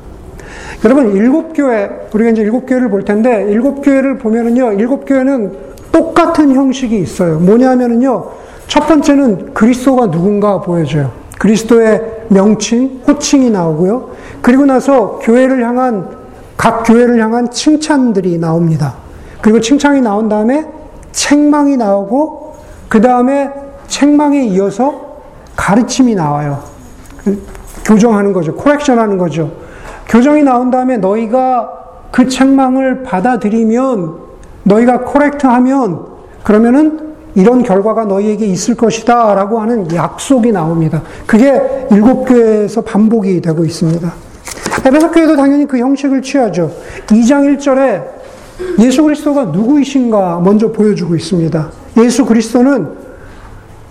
여러분, 0.83 1.15
일곱 1.15 1.53
교회, 1.53 1.89
우리가 2.13 2.31
이제 2.31 2.41
일곱 2.41 2.65
교회를 2.65 2.89
볼 2.89 3.05
텐데, 3.05 3.47
일곱 3.49 3.81
교회를 3.81 4.17
보면은요, 4.17 4.73
일곱 4.73 5.05
교회는 5.05 5.53
똑같은 5.93 6.53
형식이 6.53 6.97
있어요. 6.99 7.39
뭐냐면은요, 7.39 8.31
첫 8.67 8.85
번째는 8.85 9.53
그리스도가 9.53 10.11
누군가 10.11 10.59
보여줘요. 10.59 11.11
그리스도의 11.39 12.12
명칭, 12.33 13.01
호칭이 13.07 13.49
나오고요. 13.49 14.09
그리고 14.41 14.65
나서 14.65 15.19
교회를 15.21 15.63
향한, 15.65 16.07
각 16.57 16.83
교회를 16.83 17.21
향한 17.21 17.51
칭찬들이 17.51 18.37
나옵니다. 18.37 18.95
그리고 19.41 19.59
칭찬이 19.59 20.01
나온 20.01 20.29
다음에 20.29 20.65
책망이 21.11 21.77
나오고, 21.77 22.55
그 22.89 23.01
다음에 23.01 23.51
책망에 23.87 24.45
이어서 24.45 25.13
가르침이 25.55 26.15
나와요. 26.15 26.63
교정하는 27.85 28.33
거죠. 28.33 28.55
correction 28.55 28.99
하는 28.99 29.17
거죠. 29.17 29.51
교정이 30.07 30.43
나온 30.43 30.71
다음에 30.71 30.97
너희가 30.97 31.69
그 32.11 32.27
책망을 32.27 33.03
받아들이면, 33.03 34.15
너희가 34.63 35.01
correct 35.01 35.45
하면, 35.45 36.05
그러면은 36.43 37.12
이런 37.35 37.63
결과가 37.63 38.05
너희에게 38.05 38.45
있을 38.45 38.75
것이다 38.75 39.35
라고 39.35 39.59
하는 39.59 39.93
약속이 39.93 40.51
나옵니다. 40.51 41.01
그게 41.25 41.61
일곱 41.91 42.25
교회에서 42.25 42.81
반복이 42.81 43.41
되고 43.41 43.65
있습니다. 43.65 44.13
에베소 44.85 45.11
교회도 45.11 45.35
당연히 45.35 45.65
그 45.65 45.77
형식을 45.77 46.21
취하죠. 46.21 46.71
2장 47.07 47.57
1절에 47.57 48.03
예수 48.79 49.03
그리스도가 49.03 49.45
누구이신가 49.45 50.41
먼저 50.43 50.71
보여주고 50.71 51.15
있습니다. 51.15 51.69
예수 51.97 52.25
그리스도는 52.25 52.89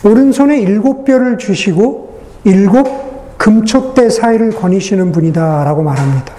오른손에 0.04 0.60
일곱 0.60 1.04
뼈를 1.04 1.38
주시고 1.38 2.20
일곱 2.44 3.38
금촉대 3.38 4.10
사이를 4.10 4.50
거니시는 4.50 5.12
분이다 5.12 5.64
라고 5.64 5.82
말합니다. 5.82 6.32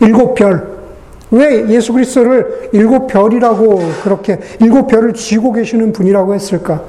일곱 0.00 0.34
별. 0.34 0.77
왜 1.30 1.68
예수 1.68 1.92
그리스도를 1.92 2.70
일곱 2.72 3.06
별이라고 3.06 3.80
그렇게 4.02 4.38
일곱 4.60 4.86
별을 4.86 5.14
쥐고 5.14 5.52
계시는 5.52 5.92
분이라고 5.92 6.34
했을까? 6.34 6.82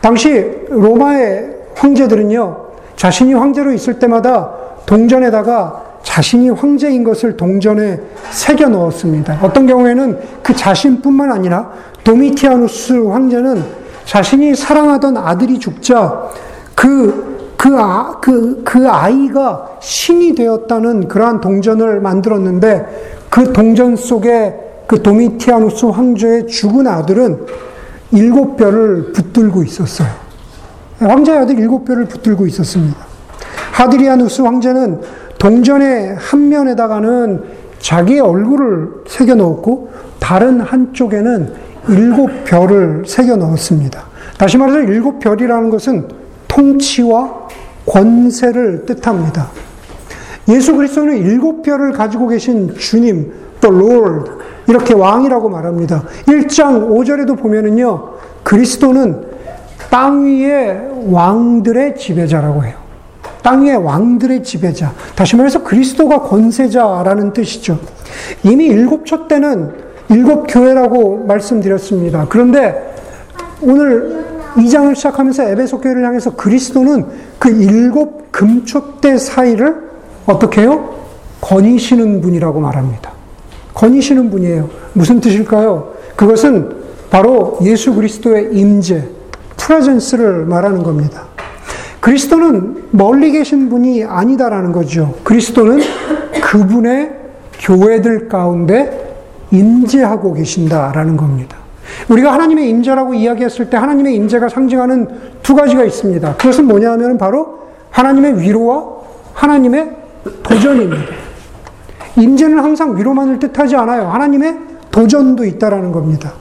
당시 0.00 0.50
로마의 0.68 1.56
황제들은요, 1.74 2.66
자신이 2.96 3.34
황제로 3.34 3.72
있을 3.72 3.98
때마다 3.98 4.52
동전에다가 4.86 5.84
자신이 6.02 6.50
황제인 6.50 7.04
것을 7.04 7.36
동전에 7.36 8.00
새겨 8.30 8.68
넣었습니다. 8.68 9.38
어떤 9.42 9.66
경우에는 9.66 10.18
그 10.42 10.54
자신뿐만 10.54 11.32
아니라 11.32 11.70
도미티아누스 12.04 13.06
황제는 13.06 13.62
자신이 14.04 14.54
사랑하던 14.54 15.16
아들이 15.16 15.58
죽자 15.58 16.30
그, 16.76 17.54
그, 17.56 17.76
아, 17.76 18.18
그, 18.20 18.62
그 18.64 18.88
아이가 18.88 19.78
신이 19.80 20.36
되었다는 20.36 21.08
그러한 21.08 21.40
동전을 21.40 22.00
만들었는데 22.00 23.15
그 23.36 23.52
동전 23.52 23.96
속에 23.96 24.54
그 24.86 25.02
도미티아누스 25.02 25.84
황제의 25.84 26.46
죽은 26.46 26.86
아들은 26.86 27.44
일곱 28.12 28.56
별을 28.56 29.12
붙들고 29.12 29.62
있었어요. 29.62 30.08
황제의 31.00 31.40
아들 31.40 31.58
일곱 31.58 31.84
별을 31.84 32.06
붙들고 32.06 32.46
있었습니다. 32.46 32.96
하드리아누스 33.72 34.40
황제는 34.40 35.02
동전의 35.38 36.16
한 36.16 36.48
면에다가는 36.48 37.42
자기의 37.78 38.20
얼굴을 38.20 39.04
새겨 39.06 39.34
넣었고 39.34 39.90
다른 40.18 40.60
한쪽에는 40.60 41.52
일곱 41.90 42.44
별을 42.44 43.02
새겨 43.06 43.36
넣었습니다. 43.36 44.02
다시 44.38 44.56
말해서 44.56 44.80
일곱 44.80 45.18
별이라는 45.18 45.68
것은 45.68 46.08
통치와 46.48 47.48
권세를 47.84 48.86
뜻합니다. 48.86 49.50
예수 50.48 50.76
그리스도는 50.76 51.16
일곱 51.16 51.62
별을 51.62 51.92
가지고 51.92 52.28
계신 52.28 52.74
주님, 52.74 53.32
또 53.60 53.68
Lord, 53.68 54.30
이렇게 54.68 54.94
왕이라고 54.94 55.48
말합니다. 55.48 56.04
1장 56.26 56.88
5절에도 56.90 57.38
보면은요, 57.38 58.14
그리스도는 58.42 59.24
땅 59.90 60.24
위의 60.24 60.80
왕들의 61.10 61.96
지배자라고 61.96 62.64
해요. 62.64 62.74
땅 63.42 63.64
위의 63.64 63.76
왕들의 63.76 64.42
지배자. 64.42 64.92
다시 65.14 65.36
말해서 65.36 65.62
그리스도가 65.62 66.22
권세자라는 66.22 67.32
뜻이죠. 67.32 67.78
이미 68.42 68.66
일곱 68.66 69.06
초 69.06 69.28
때는 69.28 69.72
일곱 70.08 70.46
교회라고 70.48 71.24
말씀드렸습니다. 71.26 72.26
그런데 72.28 72.94
오늘 73.60 74.24
2장을 74.56 74.94
시작하면서 74.94 75.44
에베소 75.50 75.80
교회를 75.80 76.04
향해서 76.04 76.34
그리스도는 76.34 77.06
그 77.38 77.50
일곱 77.50 78.32
금초대 78.32 79.18
사이를 79.18 79.85
어떻게 80.26 80.62
해요? 80.62 80.96
거니시는 81.40 82.20
분이라고 82.20 82.60
말합니다. 82.60 83.12
거니시는 83.74 84.30
분이에요. 84.30 84.68
무슨 84.92 85.20
뜻일까요? 85.20 85.92
그것은 86.16 86.76
바로 87.10 87.58
예수 87.62 87.94
그리스도의 87.94 88.50
임재, 88.52 89.04
프레젠스를 89.56 90.46
말하는 90.46 90.82
겁니다. 90.82 91.24
그리스도는 92.00 92.84
멀리 92.90 93.32
계신 93.32 93.68
분이 93.68 94.04
아니다라는 94.04 94.72
거죠. 94.72 95.14
그리스도는 95.24 95.80
그분의 96.42 97.12
교회들 97.60 98.28
가운데 98.28 99.14
임재하고 99.50 100.32
계신다라는 100.34 101.16
겁니다. 101.16 101.56
우리가 102.08 102.32
하나님의 102.32 102.68
임재라고 102.68 103.14
이야기했을 103.14 103.70
때 103.70 103.76
하나님의 103.76 104.14
임재가 104.16 104.48
상징하는 104.48 105.08
두 105.42 105.54
가지가 105.54 105.84
있습니다. 105.84 106.36
그것은 106.36 106.66
뭐냐 106.66 106.92
하면 106.92 107.18
바로 107.18 107.60
하나님의 107.90 108.40
위로와 108.40 108.84
하나님의 109.32 110.05
도전입니다. 110.42 111.04
임재는 112.16 112.58
항상 112.58 112.96
위로만을 112.96 113.38
뜻하지 113.38 113.76
않아요. 113.76 114.08
하나님의 114.08 114.56
도전도 114.90 115.44
있다라는 115.44 115.92
겁니다. 115.92 116.32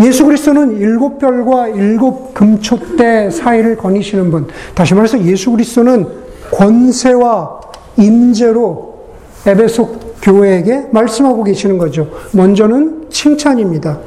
예수 0.00 0.24
그리스도는 0.24 0.78
일곱 0.78 1.18
별과 1.18 1.68
일곱 1.68 2.34
금초대 2.34 3.30
사이를 3.30 3.76
거니시는 3.76 4.30
분. 4.30 4.46
다시 4.74 4.94
말해서 4.94 5.20
예수 5.22 5.50
그리스도는 5.50 6.06
권세와 6.52 7.60
임재로 7.96 8.98
에베소 9.46 10.08
교회에게 10.22 10.88
말씀하고 10.92 11.44
계시는 11.44 11.78
거죠. 11.78 12.08
먼저는 12.32 13.06
칭찬입니다. 13.10 13.98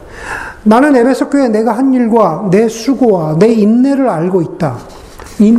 나는 0.63 0.96
에베소 0.96 1.29
교회 1.29 1.48
내가 1.48 1.74
한 1.74 1.93
일과 1.93 2.48
내 2.51 2.67
수고와 2.67 3.38
내 3.39 3.48
인내를 3.51 4.08
알고 4.08 4.41
있다. 4.41 4.77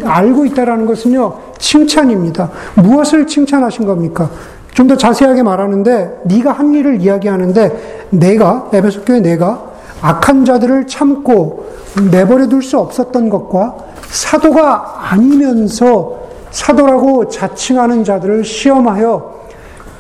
알고 0.05 0.47
있다라는 0.47 0.87
것은요 0.87 1.52
칭찬입니다. 1.63 2.51
무엇을 2.75 3.27
칭찬하신 3.27 3.87
겁니까? 3.87 4.29
좀 4.75 4.89
더 4.89 4.97
자세하게 4.97 5.43
말하는데 5.43 6.23
네가 6.25 6.51
한 6.53 6.75
일을 6.75 7.01
이야기하는데 7.01 8.09
내가 8.11 8.71
에베소 8.73 9.03
교회 9.03 9.21
내가 9.21 9.71
악한 10.01 10.45
자들을 10.45 10.87
참고 10.87 11.71
내버려 12.11 12.49
둘 12.49 12.63
수 12.63 12.79
없었던 12.79 13.29
것과 13.29 13.77
사도가 14.09 15.11
아니면서 15.11 16.21
사도라고 16.51 17.29
자칭하는 17.29 18.03
자들을 18.05 18.45
시험하여 18.45 19.43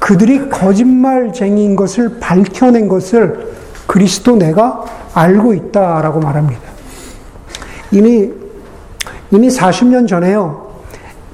그들이 0.00 0.48
거짓말쟁이인 0.48 1.76
것을 1.76 2.18
밝혀낸 2.18 2.88
것을 2.88 3.52
그리스도 3.86 4.36
내가 4.36 4.84
알고 5.14 5.54
있다라고 5.54 6.18
말합니다. 6.20 6.60
이미 7.92 8.30
이미 9.30 9.48
40년 9.48 10.08
전에요. 10.08 10.71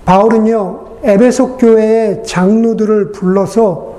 바울은요. 0.08 0.78
에베소 1.04 1.58
교회의 1.58 2.24
장로들을 2.24 3.12
불러서 3.12 3.98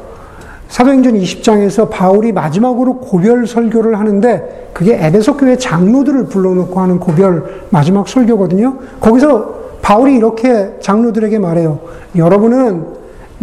사도행전 0.67 1.13
20장에서 1.13 1.89
바울이 1.89 2.31
마지막으로 2.31 2.97
고별 2.97 3.45
설교를 3.45 3.99
하는데 3.99 4.71
그게 4.73 4.97
에베소 4.99 5.37
교회 5.37 5.55
장로들을 5.55 6.25
불러놓고 6.25 6.79
하는 6.79 6.99
고별 6.99 7.65
마지막 7.69 8.07
설교거든요. 8.07 8.77
거기서 8.99 9.59
바울이 9.83 10.15
이렇게 10.15 10.77
장로들에게 10.81 11.37
말해요. 11.37 11.79
여러분은 12.15 12.85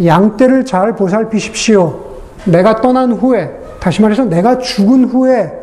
양떼를 0.05 0.65
잘 0.65 0.93
보살피십시오. 0.93 1.99
내가 2.45 2.81
떠난 2.81 3.13
후에, 3.13 3.49
다시 3.79 4.01
말해서 4.01 4.25
내가 4.25 4.57
죽은 4.57 5.05
후에 5.05 5.53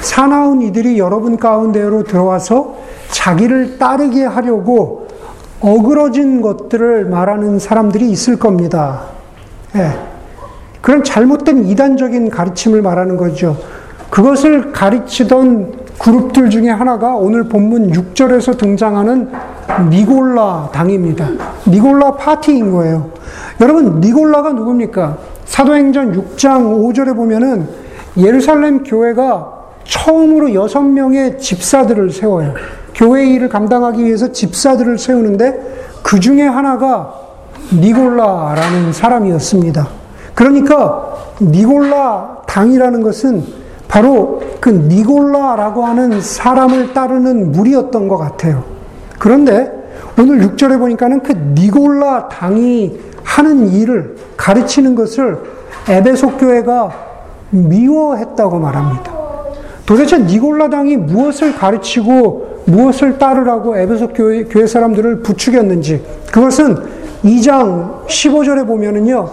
사나운 0.00 0.62
이들이 0.62 0.98
여러분 0.98 1.36
가운데로 1.36 2.04
들어와서 2.04 2.76
자기를 3.10 3.78
따르게 3.78 4.24
하려고 4.24 5.03
어그러진 5.64 6.42
것들을 6.42 7.06
말하는 7.06 7.58
사람들이 7.58 8.10
있을 8.10 8.38
겁니다. 8.38 9.04
예. 9.74 9.88
그런 10.82 11.02
잘못된 11.02 11.64
이단적인 11.64 12.28
가르침을 12.28 12.82
말하는 12.82 13.16
거죠. 13.16 13.56
그것을 14.10 14.72
가르치던 14.72 15.84
그룹들 15.98 16.50
중에 16.50 16.68
하나가 16.68 17.14
오늘 17.14 17.44
본문 17.44 17.92
6절에서 17.92 18.58
등장하는 18.58 19.30
니골라 19.88 20.68
당입니다. 20.72 21.30
니골라 21.66 22.16
파티인 22.16 22.70
거예요. 22.70 23.10
여러분, 23.62 24.00
니골라가 24.00 24.52
누굽니까? 24.52 25.16
사도행전 25.46 26.12
6장 26.12 26.92
5절에 26.92 27.16
보면은 27.16 27.66
예루살렘 28.18 28.84
교회가 28.84 29.53
처음으로 29.84 30.54
여섯 30.54 30.82
명의 30.82 31.38
집사들을 31.38 32.10
세워요. 32.10 32.54
교회 32.94 33.26
일을 33.26 33.48
감당하기 33.48 34.04
위해서 34.04 34.32
집사들을 34.32 34.98
세우는데 34.98 36.00
그 36.02 36.20
중에 36.20 36.42
하나가 36.42 37.14
니골라라는 37.72 38.92
사람이었습니다. 38.92 39.88
그러니까 40.34 41.14
니골라 41.40 42.42
당이라는 42.46 43.02
것은 43.02 43.44
바로 43.88 44.42
그 44.60 44.70
니골라라고 44.70 45.84
하는 45.84 46.20
사람을 46.20 46.92
따르는 46.92 47.52
무리였던 47.52 48.08
것 48.08 48.16
같아요. 48.16 48.64
그런데 49.18 49.72
오늘 50.18 50.40
6절에 50.40 50.78
보니까는 50.78 51.22
그 51.22 51.32
니골라 51.32 52.28
당이 52.28 52.98
하는 53.22 53.68
일을 53.68 54.16
가르치는 54.36 54.94
것을 54.94 55.38
에베소 55.88 56.36
교회가 56.36 56.90
미워했다고 57.50 58.58
말합니다. 58.58 59.13
도대체 59.86 60.18
니골라 60.18 60.70
당이 60.70 60.96
무엇을 60.96 61.54
가르치고 61.54 62.62
무엇을 62.66 63.18
따르라고 63.18 63.76
에베소 63.76 64.08
교회, 64.08 64.44
교회 64.44 64.66
사람들을 64.66 65.20
부추겼는지 65.20 66.02
그것은 66.32 66.76
2장 67.22 68.06
15절에 68.06 68.66
보면은요. 68.66 69.30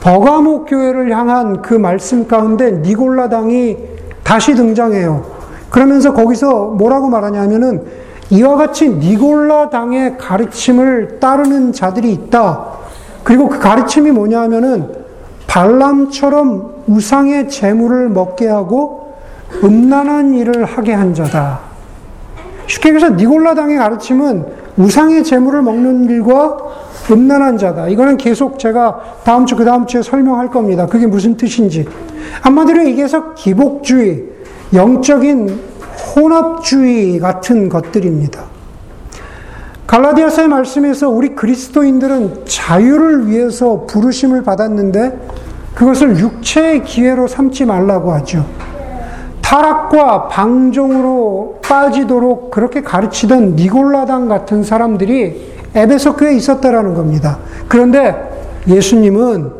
버가모 0.00 0.64
교회를 0.64 1.10
향한 1.10 1.60
그 1.60 1.74
말씀 1.74 2.28
가운데 2.28 2.70
니골라 2.70 3.28
당이 3.28 3.76
다시 4.22 4.54
등장해요. 4.54 5.24
그러면서 5.70 6.12
거기서 6.12 6.66
뭐라고 6.66 7.08
말하냐면은 7.08 7.84
이와 8.30 8.56
같이 8.56 8.88
니골라 8.88 9.70
당의 9.70 10.18
가르침을 10.18 11.18
따르는 11.18 11.72
자들이 11.72 12.12
있다. 12.12 12.66
그리고 13.24 13.48
그 13.48 13.58
가르침이 13.58 14.10
뭐냐 14.10 14.40
하면은 14.42 14.88
발람처럼 15.46 16.84
우상의 16.86 17.48
재물을 17.48 18.08
먹게 18.08 18.46
하고 18.46 19.07
음란한 19.62 20.34
일을 20.34 20.64
하게 20.64 20.92
한 20.92 21.14
자다. 21.14 21.60
쉽게 22.66 22.90
얘기해서 22.90 23.14
니골라 23.14 23.54
당의 23.54 23.78
가르침은 23.78 24.44
우상의 24.76 25.24
재물을 25.24 25.62
먹는 25.62 26.04
일과 26.04 26.56
음란한 27.10 27.56
자다. 27.58 27.88
이거는 27.88 28.16
계속 28.16 28.58
제가 28.58 29.00
다음 29.24 29.46
주, 29.46 29.56
그 29.56 29.64
다음 29.64 29.86
주에 29.86 30.02
설명할 30.02 30.50
겁니다. 30.50 30.86
그게 30.86 31.06
무슨 31.06 31.36
뜻인지. 31.36 31.88
한마디로 32.42 32.84
얘기해서 32.86 33.34
기복주의, 33.34 34.24
영적인 34.74 35.58
혼합주의 36.14 37.18
같은 37.18 37.68
것들입니다. 37.68 38.42
갈라디아서의 39.86 40.48
말씀에서 40.48 41.08
우리 41.08 41.34
그리스도인들은 41.34 42.44
자유를 42.44 43.28
위해서 43.28 43.86
부르심을 43.86 44.42
받았는데 44.42 45.18
그것을 45.74 46.18
육체의 46.18 46.84
기회로 46.84 47.26
삼지 47.26 47.64
말라고 47.64 48.12
하죠. 48.12 48.44
타락과 49.48 50.28
방종으로 50.28 51.60
빠지도록 51.62 52.50
그렇게 52.50 52.82
가르치던 52.82 53.56
니골라당 53.56 54.28
같은 54.28 54.62
사람들이 54.62 55.54
에베소 55.74 56.16
교회에 56.16 56.36
있었다라는 56.36 56.92
겁니다. 56.92 57.38
그런데 57.66 58.14
예수님은 58.68 59.50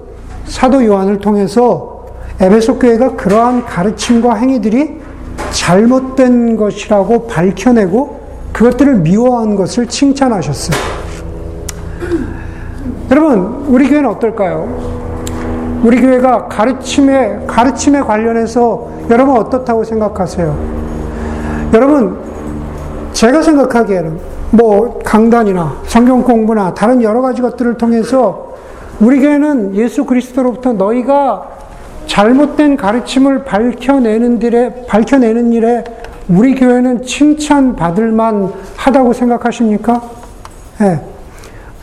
사도 0.44 0.85
요한을 0.85 1.20
통해서 1.20 2.05
에베소 2.38 2.79
교회가 2.79 3.16
그러한 3.16 3.64
가르침과 3.64 4.35
행위들이 4.35 5.01
잘못된 5.53 6.59
것이라고 6.59 7.27
밝혀내고 7.27 8.20
그것들을 8.53 8.96
미워한 8.96 9.57
것을 9.57 9.87
칭찬하셨어요. 9.87 10.79
여러분, 13.11 13.64
우리 13.68 13.88
교회는 13.88 14.11
어떨까요? 14.11 15.08
우리 15.83 16.01
교회가 16.01 16.49
가르침에, 16.49 17.45
가르침에 17.47 18.01
관련해서 18.01 18.88
여러분 19.11 19.37
어떻다고 19.37 19.85
생각하세요? 19.85 20.57
여러분, 21.73 22.19
제가 23.12 23.43
생각하기에는 23.43 24.19
뭐 24.51 24.99
강단이나 25.05 25.77
성경 25.87 26.23
공부나 26.23 26.75
다른 26.75 27.03
여러 27.03 27.21
가지 27.21 27.43
것들을 27.43 27.75
통해서 27.77 28.55
우리 29.01 29.21
교회는 29.21 29.77
예수 29.77 30.05
그리스도로부터 30.05 30.73
너희가 30.73 31.47
잘못된 32.07 32.77
가르침을 32.77 33.45
밝혀내는 33.45 34.43
일에, 34.43 34.87
밝혀내는 34.88 35.53
일에 35.53 35.85
우리 36.29 36.55
교회는 36.55 37.03
칭찬받을 37.05 38.11
만 38.11 38.53
하다고 38.77 39.12
생각하십니까? 39.12 40.03
네. 40.81 41.01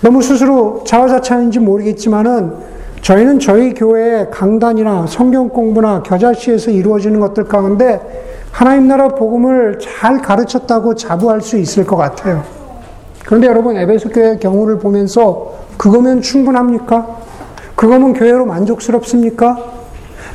너무 0.02 0.22
스스로 0.22 0.84
자화자찬인지 0.86 1.60
모르겠지만은 1.60 2.75
저희는 3.06 3.38
저희 3.38 3.76
교회의 3.76 4.32
강단이나 4.32 5.06
성경 5.08 5.48
공부나 5.50 6.02
겨자씨에서 6.02 6.72
이루어지는 6.72 7.20
것들 7.20 7.44
가운데 7.44 8.02
하나님 8.50 8.88
나라 8.88 9.10
복음을 9.10 9.78
잘 9.78 10.24
가르쳤다고 10.24 10.96
자부할 10.96 11.40
수 11.40 11.56
있을 11.60 11.86
것 11.86 11.98
같아요. 11.98 12.44
그런데 13.24 13.46
여러분 13.46 13.78
에베소 13.78 14.10
교회 14.10 14.40
경우를 14.40 14.80
보면서 14.80 15.54
그거면 15.78 16.24
충분합니까? 16.24 17.18
그거면 17.76 18.14
교회로 18.14 18.48
만족스럽습니까? 18.48 19.56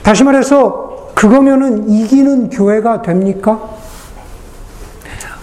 다시 0.04 0.22
말해서 0.22 1.10
그거면은 1.16 1.88
이기는 1.88 2.50
교회가 2.50 3.02
됩니까? 3.02 3.68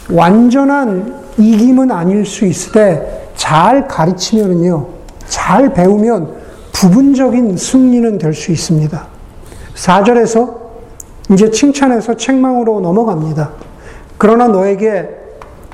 완전한 0.09 1.13
이김은 1.37 1.91
아닐 1.91 2.25
수 2.25 2.45
있으되 2.45 3.31
잘 3.35 3.85
가르치면은요, 3.85 4.85
잘 5.27 5.73
배우면 5.73 6.46
부분적인 6.79 7.57
승리는 7.57 8.19
될 8.19 8.33
수 8.35 8.51
있습니다. 8.51 9.07
4절에서 9.73 10.55
이제 11.31 11.49
칭찬해서 11.49 12.15
책망으로 12.15 12.81
넘어갑니다. 12.81 13.49
그러나 14.19 14.47
너에게 14.47 15.09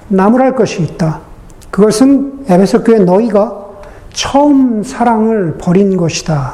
나무랄 0.07 0.55
것이 0.55 0.81
있다. 0.81 1.19
그것은 1.71 2.45
에베소 2.47 2.83
교회 2.83 2.99
너희가 2.99 3.65
처음 4.13 4.81
사랑을 4.83 5.57
버린 5.59 5.97
것이다. 5.97 6.53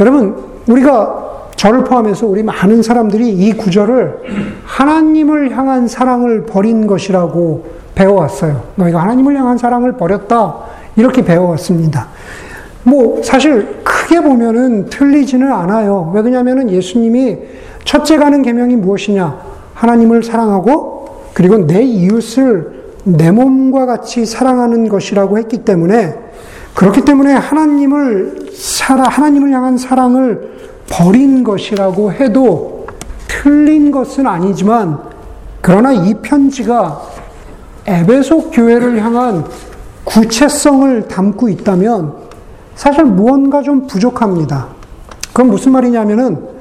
여러분, 0.00 0.36
우리가 0.66 1.50
저를 1.54 1.84
포함해서 1.84 2.26
우리 2.26 2.42
많은 2.42 2.82
사람들이 2.82 3.28
이 3.28 3.52
구절을 3.52 4.22
하나님을 4.64 5.56
향한 5.56 5.86
사랑을 5.86 6.44
버린 6.44 6.88
것이라고 6.88 7.66
배워왔어요. 7.94 8.64
너희가 8.74 9.00
하나님을 9.00 9.36
향한 9.36 9.58
사랑을 9.58 9.92
버렸다. 9.92 10.56
이렇게 10.96 11.24
배워왔습니다. 11.24 12.08
뭐 12.84 13.22
사실 13.22 13.80
크게 13.82 14.20
보면은 14.20 14.86
틀리지는 14.90 15.50
않아요. 15.50 16.12
왜 16.14 16.22
그러냐면은 16.22 16.70
예수님이 16.70 17.38
첫째 17.84 18.16
가는 18.16 18.42
계명이 18.42 18.76
무엇이냐? 18.76 19.38
하나님을 19.74 20.22
사랑하고 20.22 21.24
그리고 21.34 21.66
내 21.66 21.82
이웃을 21.82 22.84
내 23.04 23.30
몸과 23.30 23.86
같이 23.86 24.24
사랑하는 24.24 24.88
것이라고 24.88 25.38
했기 25.38 25.58
때문에 25.58 26.14
그렇기 26.74 27.02
때문에 27.02 27.32
하나님을 27.32 28.50
사랑 28.54 29.06
하나님을 29.06 29.52
향한 29.52 29.76
사랑을 29.76 30.54
버린 30.88 31.44
것이라고 31.44 32.12
해도 32.12 32.86
틀린 33.28 33.90
것은 33.90 34.26
아니지만 34.26 34.98
그러나 35.60 35.92
이 35.92 36.14
편지가 36.14 37.02
에베소 37.86 38.50
교회를 38.50 39.02
향한 39.02 39.44
구체성을 40.04 41.08
담고 41.08 41.48
있다면 41.48 42.23
사실 42.74 43.04
무언가 43.04 43.62
좀 43.62 43.86
부족합니다. 43.86 44.68
그건 45.28 45.48
무슨 45.48 45.72
말이냐면은 45.72 46.54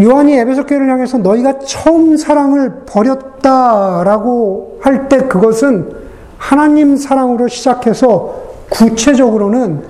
요한이 0.00 0.36
에베소 0.38 0.64
교회를 0.64 0.88
향해서 0.90 1.18
너희가 1.18 1.58
처음 1.60 2.16
사랑을 2.16 2.84
버렸다라고 2.86 4.78
할 4.82 5.08
때 5.08 5.18
그것은 5.18 5.92
하나님 6.38 6.96
사랑으로 6.96 7.48
시작해서 7.48 8.34
구체적으로는 8.70 9.84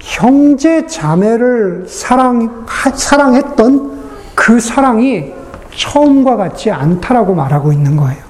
형제 0.00 0.86
자매를 0.86 1.84
사랑 1.88 2.66
사랑했던 2.94 3.92
그 4.34 4.60
사랑이 4.60 5.32
처음과 5.76 6.36
같지 6.36 6.70
않다라고 6.70 7.34
말하고 7.34 7.72
있는 7.72 7.96
거예요. 7.96 8.22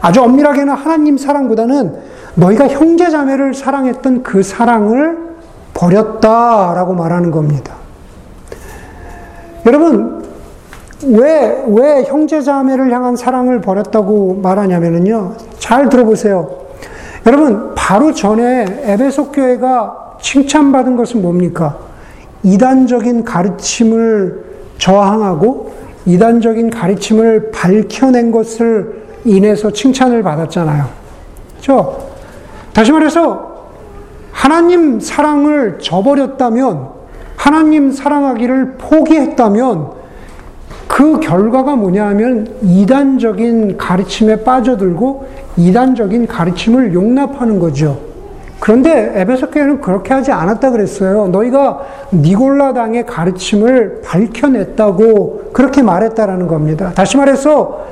아주 0.00 0.22
엄밀하게는 0.22 0.74
하나님 0.74 1.16
사랑보다는 1.16 2.11
너희가 2.34 2.68
형제 2.68 3.10
자매를 3.10 3.54
사랑했던 3.54 4.22
그 4.22 4.42
사랑을 4.42 5.18
버렸다 5.74 6.74
라고 6.74 6.94
말하는 6.94 7.30
겁니다. 7.30 7.74
여러분, 9.66 10.24
왜, 11.06 11.64
왜 11.68 12.04
형제 12.04 12.40
자매를 12.40 12.92
향한 12.92 13.16
사랑을 13.16 13.60
버렸다고 13.60 14.40
말하냐면요. 14.42 15.34
잘 15.58 15.88
들어보세요. 15.88 16.62
여러분, 17.26 17.74
바로 17.74 18.12
전에 18.12 18.66
에베소 18.82 19.30
교회가 19.32 20.16
칭찬받은 20.20 20.96
것은 20.96 21.22
뭡니까? 21.22 21.78
이단적인 22.42 23.24
가르침을 23.24 24.44
저항하고 24.78 25.72
이단적인 26.06 26.70
가르침을 26.70 27.52
밝혀낸 27.52 28.32
것을 28.32 29.02
인해서 29.24 29.70
칭찬을 29.70 30.22
받았잖아요. 30.22 30.86
그렇죠? 31.52 32.11
다시 32.72 32.92
말해서 32.92 33.52
하나님 34.32 34.98
사랑을 34.98 35.78
저버렸다면 35.80 36.88
하나님 37.36 37.92
사랑하기를 37.92 38.76
포기했다면 38.78 40.02
그 40.88 41.20
결과가 41.20 41.76
뭐냐 41.76 42.06
하면 42.08 42.48
이단적인 42.62 43.76
가르침에 43.78 44.44
빠져들고 44.44 45.26
이단적인 45.56 46.26
가르침을 46.26 46.94
용납하는 46.94 47.58
거죠. 47.58 47.98
그런데 48.60 49.12
에베소 49.16 49.50
교회는 49.50 49.80
그렇게 49.80 50.14
하지 50.14 50.30
않았다 50.30 50.70
그랬어요. 50.70 51.26
너희가 51.28 51.80
니골라당의 52.12 53.06
가르침을 53.06 54.02
밝혀냈다고 54.04 55.50
그렇게 55.52 55.82
말했다라는 55.82 56.46
겁니다. 56.46 56.92
다시 56.94 57.16
말해서 57.16 57.84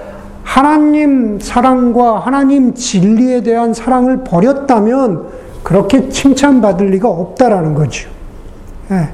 하나님 0.42 1.38
사랑과 1.40 2.18
하나님 2.18 2.74
진리에 2.74 3.42
대한 3.42 3.72
사랑을 3.74 4.24
버렸다면 4.24 5.26
그렇게 5.62 6.08
칭찬받을 6.08 6.86
리가 6.86 7.08
없다라는 7.08 7.74
거죠. 7.74 8.08
네. 8.88 9.10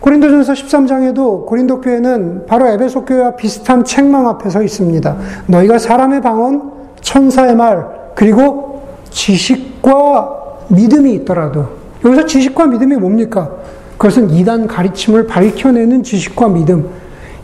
고린도전서 0.00 0.52
13장에도 0.52 1.46
고린도 1.46 1.80
교회는 1.80 2.44
바로 2.46 2.66
에베소 2.66 3.06
교회와 3.06 3.36
비슷한 3.36 3.84
책망 3.84 4.28
앞에 4.28 4.50
서 4.50 4.62
있습니다. 4.62 5.16
너희가 5.46 5.78
사람의 5.78 6.20
방언, 6.20 6.72
천사의 7.00 7.56
말, 7.56 7.86
그리고 8.14 8.82
지식과 9.10 10.42
믿음이 10.68 11.14
있더라도 11.14 11.68
여기서 12.04 12.26
지식과 12.26 12.66
믿음이 12.66 12.96
뭡니까? 12.96 13.50
그것은 13.96 14.30
이단 14.30 14.66
가르침을 14.66 15.26
밝혀내는 15.26 16.02
지식과 16.02 16.48
믿음. 16.48 16.90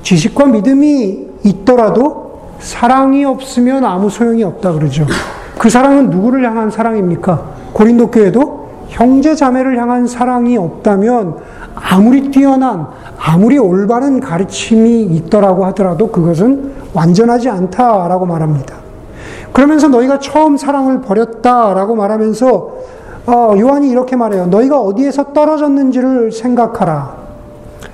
지식과 0.03 0.47
믿음이 0.47 1.29
있더라도 1.45 2.30
사랑이 2.61 3.25
없으면 3.25 3.85
아무 3.85 4.09
소용이 4.11 4.45
없다 4.45 4.73
그러죠. 4.73 5.07
그 5.59 5.69
사랑은 5.69 6.11
누구를 6.11 6.45
향한 6.45 6.71
사랑입니까? 6.71 7.43
고린도 7.73 8.11
교회도 8.11 8.61
형제 8.89 9.35
자매를 9.35 9.79
향한 9.79 10.07
사랑이 10.07 10.57
없다면 10.57 11.37
아무리 11.75 12.31
뛰어난 12.31 12.87
아무리 13.19 13.59
올바른 13.59 14.21
가르침이 14.21 15.03
있더라고 15.03 15.65
하더라도 15.67 16.09
그것은 16.11 16.73
완전하지 16.93 17.49
않다라고 17.49 18.27
말합니다. 18.27 18.77
그러면서 19.53 19.89
너희가 19.89 20.19
처음 20.19 20.57
사랑을 20.57 21.01
버렸다라고 21.01 21.95
말하면서 21.95 22.71
어, 23.27 23.55
요한이 23.59 23.91
이렇게 23.91 24.17
말해요. 24.17 24.47
너희가 24.47 24.81
어디에서 24.81 25.33
떨어졌는지를 25.33 26.33
생각하라. 26.33 27.21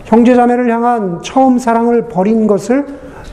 형제 0.04 0.34
자매를 0.34 0.70
향한 0.70 1.20
처음 1.22 1.58
사랑을 1.58 2.08
버린 2.08 2.46
것을 2.46 2.86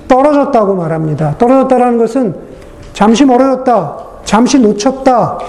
떨어졌다고 0.08 0.76
말합니다. 0.76 1.36
떨어졌다라는 1.38 1.98
것은 1.98 2.36
잠시 2.94 3.26
멀어졌다, 3.26 3.98
잠시 4.26 4.60
놓쳤다, 4.60 5.40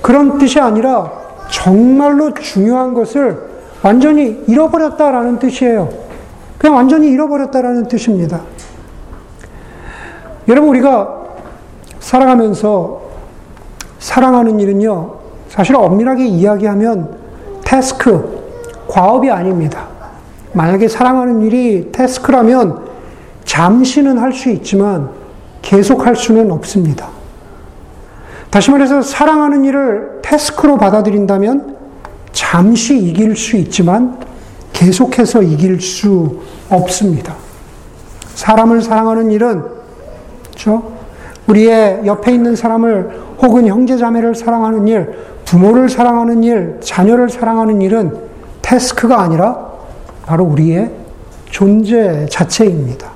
그런 0.00 0.38
뜻이 0.38 0.60
아니라 0.60 1.10
정말로 1.50 2.34
중요한 2.34 2.94
것을 2.94 3.38
완전히 3.82 4.42
잃어버렸다라는 4.46 5.38
뜻이에요. 5.38 5.88
그냥 6.58 6.76
완전히 6.76 7.08
잃어버렸다라는 7.08 7.88
뜻입니다. 7.88 8.40
여러분, 10.48 10.70
우리가 10.70 11.22
살아가면서 12.00 13.00
사랑하는 13.98 14.58
일은요, 14.60 15.14
사실 15.48 15.76
엄밀하게 15.76 16.26
이야기하면 16.26 17.16
태스크, 17.64 18.42
과업이 18.88 19.30
아닙니다. 19.30 19.86
만약에 20.52 20.88
사랑하는 20.88 21.42
일이 21.42 21.90
태스크라면 21.92 22.91
잠시는 23.52 24.16
할 24.16 24.32
수 24.32 24.48
있지만 24.48 25.10
계속 25.60 26.06
할 26.06 26.16
수는 26.16 26.50
없습니다. 26.50 27.08
다시 28.48 28.70
말해서 28.70 29.02
사랑하는 29.02 29.66
일을 29.66 30.20
태스크로 30.22 30.78
받아들인다면 30.78 31.76
잠시 32.32 32.98
이길 32.98 33.36
수 33.36 33.58
있지만 33.58 34.18
계속해서 34.72 35.42
이길 35.42 35.82
수 35.82 36.40
없습니다. 36.70 37.34
사람을 38.34 38.80
사랑하는 38.80 39.30
일은 39.30 39.62
그렇죠? 40.46 40.90
우리의 41.46 42.06
옆에 42.06 42.32
있는 42.32 42.56
사람을 42.56 43.20
혹은 43.42 43.66
형제 43.66 43.98
자매를 43.98 44.34
사랑하는 44.34 44.88
일, 44.88 45.14
부모를 45.44 45.90
사랑하는 45.90 46.42
일, 46.42 46.78
자녀를 46.80 47.28
사랑하는 47.28 47.82
일은 47.82 48.16
태스크가 48.62 49.20
아니라 49.20 49.72
바로 50.24 50.44
우리의 50.44 50.90
존재 51.50 52.24
자체입니다. 52.30 53.11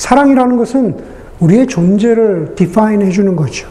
사랑이라는 0.00 0.56
것은 0.56 0.96
우리의 1.40 1.66
존재를 1.66 2.54
디파인 2.56 3.02
해주는 3.02 3.36
거죠. 3.36 3.68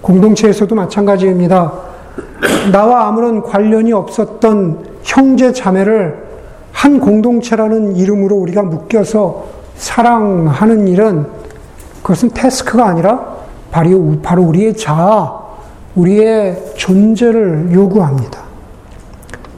공동체에서도 0.00 0.74
마찬가지입니다. 0.74 1.72
나와 2.72 3.06
아무런 3.06 3.42
관련이 3.42 3.92
없었던 3.92 4.78
형제 5.02 5.52
자매를 5.52 6.24
한 6.72 7.00
공동체라는 7.00 7.96
이름으로 7.96 8.34
우리가 8.36 8.62
묶여서 8.62 9.44
사랑하는 9.76 10.88
일은 10.88 11.26
그것은 12.02 12.30
태스크가 12.30 12.86
아니라 12.86 13.36
바로 13.70 14.42
우리의 14.42 14.74
자아, 14.74 15.38
우리의 15.96 16.72
존재를 16.76 17.68
요구합니다. 17.74 18.40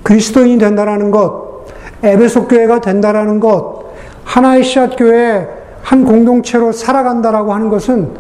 그리스도인이 0.03 0.59
된다라는 0.59 1.13
것, 1.13 1.67
에베소 2.03 2.49
교회가 2.49 2.81
된다라는 2.81 3.39
것, 3.39 3.82
하나의 4.25 4.65
씨앗 4.65 4.97
교회 4.97 5.49
한 5.83 6.05
공동체로 6.05 6.73
살아간다라고 6.73 7.53
하는 7.53 7.69
것은 7.69 8.11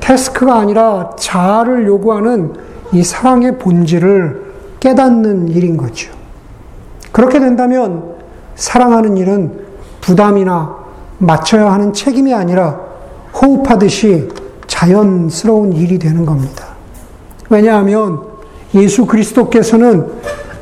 태스크가 0.00 0.54
아니라 0.54 1.10
자아를 1.16 1.86
요구하는 1.86 2.54
이 2.92 3.02
사랑의 3.02 3.58
본질을 3.58 4.44
깨닫는 4.80 5.48
일인 5.48 5.76
거죠. 5.76 6.12
그렇게 7.12 7.40
된다면 7.40 8.16
사랑하는 8.54 9.16
일은 9.16 9.66
부담이나 10.00 10.76
맞춰야 11.18 11.72
하는 11.72 11.92
책임이 11.92 12.34
아니라 12.34 12.80
호흡하듯이 13.34 14.28
자연스러운 14.66 15.72
일이 15.72 15.98
되는 15.98 16.26
겁니다. 16.26 16.66
왜냐하면 17.48 18.22
예수 18.74 19.06
그리스도께서는 19.06 20.06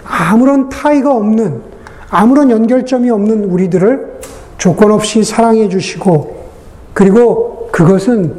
아무런 0.05 0.69
타이가 0.69 1.15
없는, 1.15 1.63
아무런 2.11 2.51
연결점이 2.51 3.11
없는 3.11 3.45
우리들을 3.45 4.14
조건 4.59 4.93
없이 4.93 5.25
사랑해 5.25 5.69
주시고, 5.69 6.45
그리고 6.93 7.69
그것은 7.73 8.35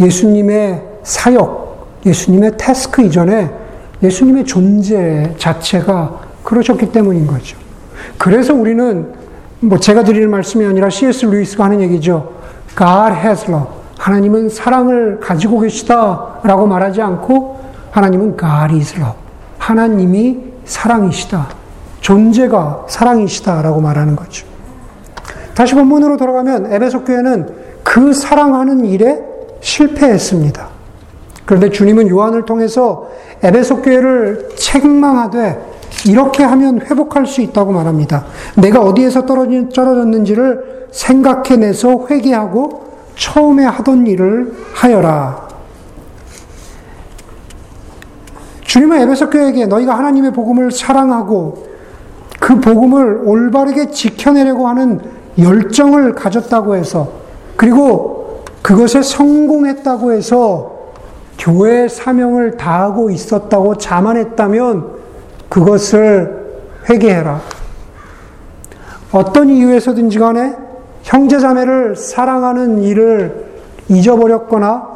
예수님의 0.00 0.82
사역, 1.02 2.00
예수님의 2.06 2.52
태스크 2.56 3.02
이전에 3.02 3.50
예수님의 4.02 4.44
존재 4.44 5.34
자체가 5.38 6.20
그러셨기 6.42 6.90
때문인 6.90 7.26
거죠. 7.26 7.56
그래서 8.18 8.54
우리는 8.54 9.12
뭐 9.60 9.78
제가 9.78 10.02
드리는 10.02 10.28
말씀이 10.28 10.64
아니라 10.64 10.90
C.S. 10.90 11.26
루이스가 11.26 11.64
하는 11.64 11.80
얘기죠. 11.82 12.32
God 12.76 13.14
has 13.14 13.48
love. 13.48 13.68
하나님은 13.98 14.48
사랑을 14.48 15.20
가지고 15.20 15.60
계시다라고 15.60 16.66
말하지 16.66 17.00
않고 17.00 17.60
하나님은 17.92 18.36
God 18.36 18.74
is 18.74 18.96
love. 18.96 19.14
하나님이 19.58 20.38
사랑이시다. 20.64 21.48
존재가 22.00 22.86
사랑이시다라고 22.88 23.80
말하는 23.80 24.16
거죠. 24.16 24.51
다시 25.54 25.74
본문으로 25.74 26.16
돌아가면 26.16 26.72
에베소 26.72 27.04
교회는 27.04 27.48
그 27.82 28.12
사랑하는 28.12 28.84
일에 28.84 29.20
실패했습니다. 29.60 30.68
그런데 31.44 31.70
주님은 31.70 32.08
요한을 32.08 32.44
통해서 32.44 33.08
에베소 33.42 33.82
교회를 33.82 34.50
책망하되 34.56 35.72
이렇게 36.08 36.42
하면 36.42 36.80
회복할 36.80 37.26
수 37.26 37.40
있다고 37.40 37.72
말합니다. 37.72 38.24
내가 38.56 38.80
어디에서 38.80 39.26
떨어졌는지를 39.26 40.88
생각해내서 40.90 42.06
회개하고 42.10 42.92
처음에 43.16 43.64
하던 43.64 44.06
일을 44.06 44.54
하여라. 44.74 45.48
주님은 48.62 49.02
에베소 49.02 49.28
교회에게 49.28 49.66
너희가 49.66 49.98
하나님의 49.98 50.32
복음을 50.32 50.70
사랑하고 50.70 51.66
그 52.40 52.58
복음을 52.58 53.20
올바르게 53.24 53.90
지켜내려고 53.90 54.66
하는 54.66 55.00
열정을 55.38 56.14
가졌다고 56.14 56.76
해서 56.76 57.10
그리고 57.56 58.44
그것에 58.62 59.02
성공했다고 59.02 60.12
해서 60.12 60.72
교회 61.38 61.88
사명을 61.88 62.56
다하고 62.56 63.10
있었다고 63.10 63.76
자만했다면 63.76 65.02
그것을 65.48 66.42
회개해라. 66.88 67.40
어떤 69.12 69.50
이유에서든지 69.50 70.18
간에 70.18 70.56
형제자매를 71.02 71.96
사랑하는 71.96 72.82
일을 72.82 73.52
잊어버렸거나 73.88 74.88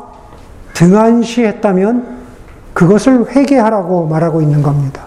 등한시했다면 0.74 2.16
그것을 2.72 3.30
회개하라고 3.30 4.06
말하고 4.06 4.40
있는 4.40 4.62
겁니다. 4.62 5.04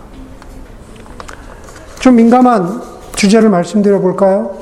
좀 1.99 2.15
민감한 2.15 2.81
주제를 3.15 3.49
말씀드려 3.49 3.99
볼까요? 3.99 4.58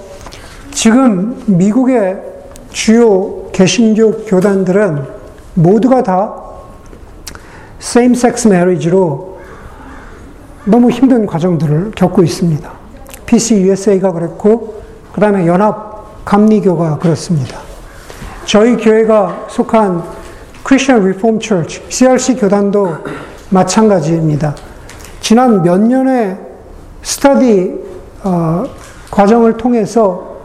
지금 0.78 1.42
미국의 1.48 2.22
주요 2.70 3.50
개신교 3.52 4.26
교단들은 4.26 5.08
모두가 5.56 6.04
다 6.04 6.36
same 7.82 8.16
sex 8.16 8.48
marriage로 8.48 9.40
너무 10.66 10.92
힘든 10.92 11.26
과정들을 11.26 11.94
겪고 11.96 12.22
있습니다. 12.22 12.72
PCUSA가 13.26 14.12
그랬고, 14.12 14.84
그 15.12 15.20
다음에 15.20 15.48
연합 15.48 16.24
감리교가 16.24 17.00
그렇습니다. 17.00 17.58
저희 18.46 18.78
교회가 18.78 19.48
속한 19.50 20.04
Christian 20.64 21.04
Reform 21.04 21.40
Church, 21.42 21.86
CRC 21.90 22.36
교단도 22.36 22.98
마찬가지입니다. 23.50 24.56
지난 25.22 25.64
몇 25.64 25.80
년의 25.82 26.38
스터디 27.02 27.80
어, 28.24 28.64
과정을 29.10 29.58
통해서 29.58 30.37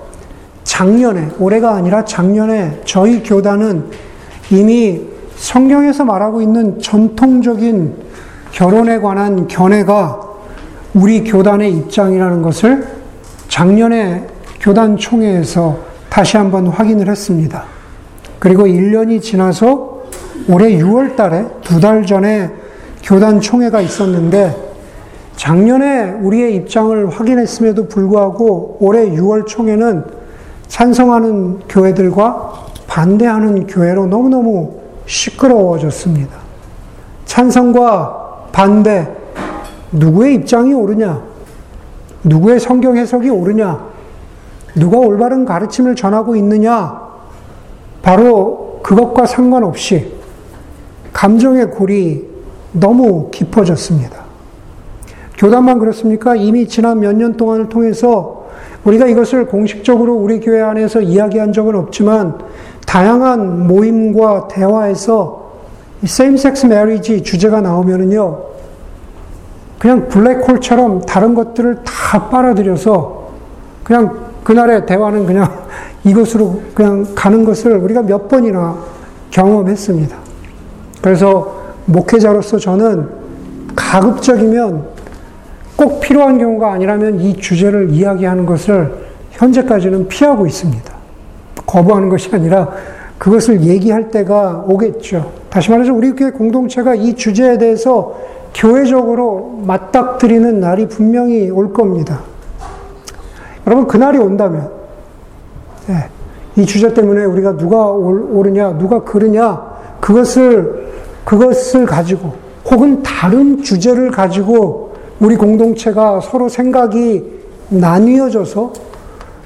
작년에, 0.65 1.31
올해가 1.39 1.75
아니라 1.75 2.05
작년에 2.05 2.83
저희 2.85 3.23
교단은 3.23 3.87
이미 4.51 5.01
성경에서 5.37 6.05
말하고 6.05 6.41
있는 6.43 6.81
전통적인 6.81 7.95
결혼에 8.53 8.99
관한 8.99 9.49
견해가 9.49 10.21
우리 10.95 11.25
교단의 11.25 11.73
입장이라는 11.73 12.43
것을 12.43 12.87
작년에 13.49 14.27
교단 14.61 14.97
총회에서 14.97 15.79
다시 16.09 16.37
한번 16.37 16.67
확인을 16.67 17.09
했습니다. 17.09 17.65
그리고 18.39 18.65
1년이 18.65 19.23
지나서 19.23 20.03
올해 20.49 20.77
6월 20.77 21.17
달에 21.17 21.47
두 21.63 21.81
달 21.81 22.05
전에 22.05 22.51
교단 23.03 23.41
총회가 23.41 23.81
있었는데 23.81 24.55
작년에 25.37 26.11
우리의 26.23 26.55
입장을 26.57 27.09
확인했음에도 27.09 27.89
불구하고 27.89 28.77
올해 28.81 29.09
6월 29.11 29.47
총회는 29.47 30.22
찬성하는 30.77 31.59
교회들과 31.69 32.65
반대하는 32.87 33.67
교회로 33.67 34.07
너무너무 34.07 34.81
시끄러워졌습니다. 35.05 36.35
찬성과 37.27 38.47
반대, 38.53 39.07
누구의 39.93 40.37
입장이 40.37 40.73
옳으냐? 40.73 41.23
누구의 42.25 42.59
성경 42.59 42.97
해석이 42.97 43.29
옳으냐? 43.29 43.85
누가 44.75 44.97
올바른 44.97 45.45
가르침을 45.45 45.95
전하고 45.95 46.37
있느냐? 46.37 47.03
바로 48.01 48.81
그것과 48.83 49.27
상관없이 49.27 50.15
감정의 51.13 51.71
골이 51.71 52.27
너무 52.73 53.29
깊어졌습니다. 53.31 54.23
교단만 55.37 55.79
그렇습니까? 55.79 56.35
이미 56.35 56.67
지난 56.67 56.99
몇 57.01 57.13
년 57.15 57.37
동안을 57.37 57.69
통해서 57.69 58.42
우리가 58.85 59.07
이것을 59.07 59.47
공식적으로 59.47 60.15
우리 60.15 60.41
교회 60.41 60.61
안에서 60.61 61.01
이야기한 61.01 61.53
적은 61.53 61.77
없지만 61.77 62.39
다양한 62.87 63.67
모임과 63.67 64.49
대화에서 64.49 65.53
세임섹스 66.05 66.67
메리지 66.67 67.23
주제가 67.23 67.61
나오면은요, 67.61 68.41
그냥 69.79 70.09
블랙홀처럼 70.09 71.03
다른 71.03 71.35
것들을 71.35 71.81
다 71.85 72.29
빨아들여서 72.29 73.31
그냥 73.85 74.27
그날의 74.45 74.87
대화는 74.87 75.27
그냥 75.27 75.49
이것으로 76.05 76.61
그냥 76.75 77.07
가는 77.15 77.45
것을 77.45 77.77
우리가 77.77 78.03
몇 78.03 78.29
번이나 78.29 78.77
경험했습니다. 79.31 80.17
그래서 81.01 81.63
목회자로서 81.87 82.59
저는 82.59 83.09
가급적이면 83.75 84.92
꼭 85.77 86.01
필요한 86.01 86.39
경우가 86.39 86.73
아니라면 86.73 87.21
이 87.21 87.37
주제를 87.37 87.91
이야기하는 87.91 88.47
것을 88.47 88.93
현재까지는 89.33 90.09
피하고 90.09 90.47
있습니다. 90.47 90.93
거부하는 91.67 92.09
것이 92.09 92.31
아니라 92.33 92.71
그것을 93.19 93.63
얘기할 93.63 94.11
때가 94.11 94.65
오겠죠. 94.67 95.33
다시 95.49 95.71
말해서 95.71 95.93
우리 95.93 96.13
교회 96.13 96.31
공동체가 96.31 96.95
이 96.95 97.15
주제에 97.15 97.57
대해서 97.59 98.17
교회적으로 98.55 99.61
맞닥뜨리는 99.65 100.61
날이 100.61 100.89
분명히 100.89 101.49
올 101.51 101.73
겁니다. 101.73 102.21
여러분, 103.67 103.87
그날이 103.87 104.19
온다면, 104.19 104.71
네, 105.87 106.09
이 106.57 106.67
주제 106.67 106.93
때문에 106.93 107.25
우리가 107.25 107.57
누가 107.57 107.91
옳으냐, 107.91 108.77
누가 108.79 109.05
그르냐, 109.05 109.63
그것을, 110.01 110.89
그것을 111.25 111.87
가지고, 111.87 112.35
혹은 112.71 113.03
다른 113.03 113.63
주제를 113.63 114.11
가지고 114.11 114.92
우리 115.23 115.37
공동체가 115.37 116.21
서로 116.21 116.49
생각이 116.49 117.23
나뉘어져서 117.69 118.73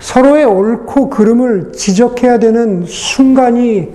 서로의 0.00 0.46
옳고 0.46 1.10
그름을 1.10 1.72
지적해야 1.72 2.38
되는 2.38 2.84
순간이 2.86 3.92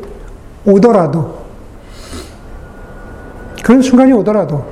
오더라도, 0.63 1.39
그런 3.63 3.81
순간이 3.81 4.13
오더라도, 4.13 4.63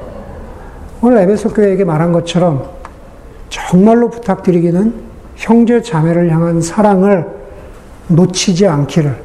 오늘 1.01 1.17
에베소 1.17 1.49
교회에게 1.49 1.83
말한 1.83 2.11
것처럼 2.11 2.69
정말로 3.49 4.11
부탁드리기는 4.11 4.93
형제 5.35 5.81
자매를 5.81 6.29
향한 6.31 6.61
사랑을 6.61 7.25
놓치지 8.07 8.67
않기를, 8.67 9.19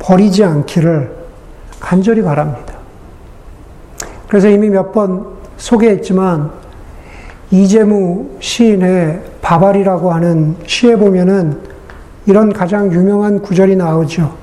버리지 0.00 0.42
않기를 0.42 1.16
간절히 1.78 2.22
바랍니다. 2.22 2.74
그래서 4.26 4.48
이미 4.48 4.68
몇 4.68 4.90
번 4.90 5.38
소개했지만 5.58 6.50
이재무 7.50 8.28
시인의 8.40 9.22
바발이라고 9.40 10.12
하는 10.12 10.56
시에 10.66 10.96
보면은 10.96 11.58
이런 12.26 12.52
가장 12.52 12.92
유명한 12.92 13.40
구절이 13.40 13.76
나오죠. 13.76 14.36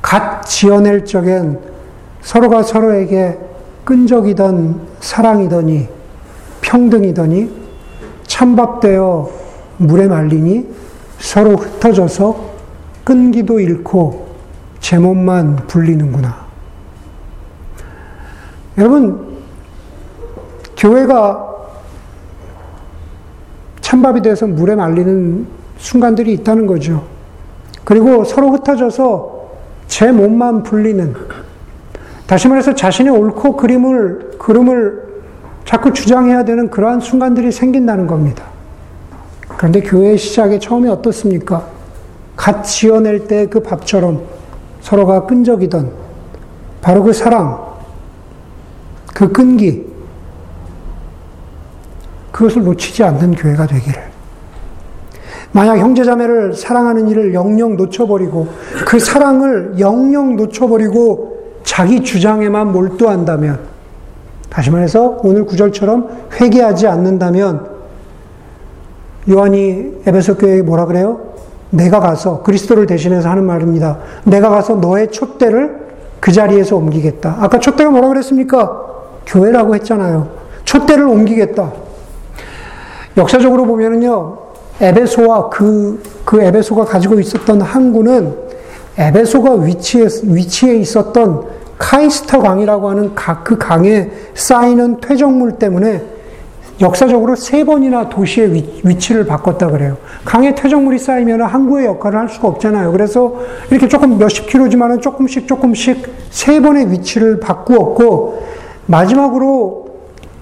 갓 0.00 0.42
지어낼 0.44 1.04
적엔 1.04 1.58
서로가 2.22 2.62
서로에게 2.62 3.38
끈적이던 3.84 4.80
사랑이더니 5.00 5.88
평등이더니 6.62 7.50
찬밥되어 8.26 9.30
물에 9.78 10.08
말리니 10.08 10.68
서로 11.18 11.56
흩어져서 11.56 12.52
끈기도 13.04 13.60
잃고 13.60 14.28
제 14.80 14.98
몸만 14.98 15.56
불리는구나. 15.66 16.46
여러분, 18.78 19.36
교회가 20.76 21.51
찬밥이 23.92 24.22
돼서 24.22 24.46
물에 24.46 24.74
말리는 24.74 25.46
순간들이 25.76 26.32
있다는 26.32 26.66
거죠. 26.66 27.04
그리고 27.84 28.24
서로 28.24 28.50
흩어져서 28.52 29.50
제 29.86 30.10
몸만 30.10 30.62
불리는, 30.62 31.14
다시 32.26 32.48
말해서 32.48 32.74
자신의 32.74 33.12
옳고 33.12 33.56
그림을, 33.56 34.38
그름을 34.38 35.02
자꾸 35.66 35.92
주장해야 35.92 36.46
되는 36.46 36.70
그러한 36.70 37.00
순간들이 37.00 37.52
생긴다는 37.52 38.06
겁니다. 38.06 38.44
그런데 39.58 39.82
교회의 39.82 40.16
시작에 40.16 40.58
처음에 40.58 40.88
어떻습니까? 40.88 41.66
갓 42.34 42.62
지어낼 42.62 43.26
때 43.26 43.46
그 43.46 43.60
밥처럼 43.60 44.22
서로가 44.80 45.26
끈적이던 45.26 45.92
바로 46.80 47.02
그 47.02 47.12
사랑, 47.12 47.62
그 49.12 49.30
끈기, 49.30 49.91
그것을 52.32 52.64
놓치지 52.64 53.04
않는 53.04 53.34
교회가 53.34 53.66
되기를. 53.66 54.02
만약 55.52 55.78
형제자매를 55.78 56.54
사랑하는 56.54 57.08
일을 57.08 57.34
영영 57.34 57.76
놓쳐버리고 57.76 58.48
그 58.86 58.98
사랑을 58.98 59.74
영영 59.78 60.36
놓쳐버리고 60.36 61.60
자기 61.62 62.02
주장에만 62.02 62.72
몰두한다면 62.72 63.60
다시 64.48 64.70
말해서 64.70 65.20
오늘 65.22 65.44
구절처럼 65.44 66.08
회개하지 66.40 66.86
않는다면 66.86 67.70
요한이 69.30 70.02
에베소 70.06 70.36
교회에 70.36 70.62
뭐라 70.62 70.86
그래요? 70.86 71.20
내가 71.70 72.00
가서 72.00 72.42
그리스도를 72.42 72.86
대신해서 72.86 73.28
하는 73.30 73.44
말입니다. 73.44 73.98
내가 74.24 74.50
가서 74.50 74.74
너의 74.74 75.10
촛대를 75.10 75.80
그 76.20 76.32
자리에서 76.32 76.76
옮기겠다. 76.76 77.36
아까 77.40 77.58
촛대가 77.58 77.90
뭐라 77.90 78.08
그랬습니까? 78.08 78.80
교회라고 79.26 79.74
했잖아요. 79.76 80.28
촛대를 80.64 81.04
옮기겠다. 81.04 81.72
역사적으로 83.16 83.66
보면은요, 83.66 84.38
에베소와 84.80 85.50
그, 85.50 86.02
그 86.24 86.42
에베소가 86.42 86.84
가지고 86.84 87.20
있었던 87.20 87.60
항구는 87.60 88.34
에베소가 88.98 89.54
위치에, 89.54 90.06
위치에 90.24 90.76
있었던 90.76 91.44
카이스터 91.78 92.40
강이라고 92.40 92.90
하는 92.90 93.14
그 93.44 93.58
강에 93.58 94.10
쌓이는 94.34 95.00
퇴적물 95.00 95.52
때문에 95.58 96.02
역사적으로 96.80 97.36
세 97.36 97.64
번이나 97.64 98.08
도시의 98.08 98.80
위치 98.84 99.14
를 99.14 99.26
바꿨다 99.26 99.70
그래요. 99.70 99.96
강에 100.24 100.54
퇴적물이 100.54 100.98
쌓이면 100.98 101.42
항구의 101.42 101.86
역할을 101.86 102.18
할 102.18 102.28
수가 102.28 102.48
없잖아요. 102.48 102.92
그래서 102.92 103.34
이렇게 103.70 103.88
조금 103.88 104.18
몇십 104.18 104.46
킬로지만은 104.48 105.00
조금씩 105.00 105.46
조금씩 105.46 106.08
세 106.30 106.60
번의 106.60 106.90
위치를 106.90 107.40
바꾸었고, 107.40 108.42
마지막으로 108.86 109.81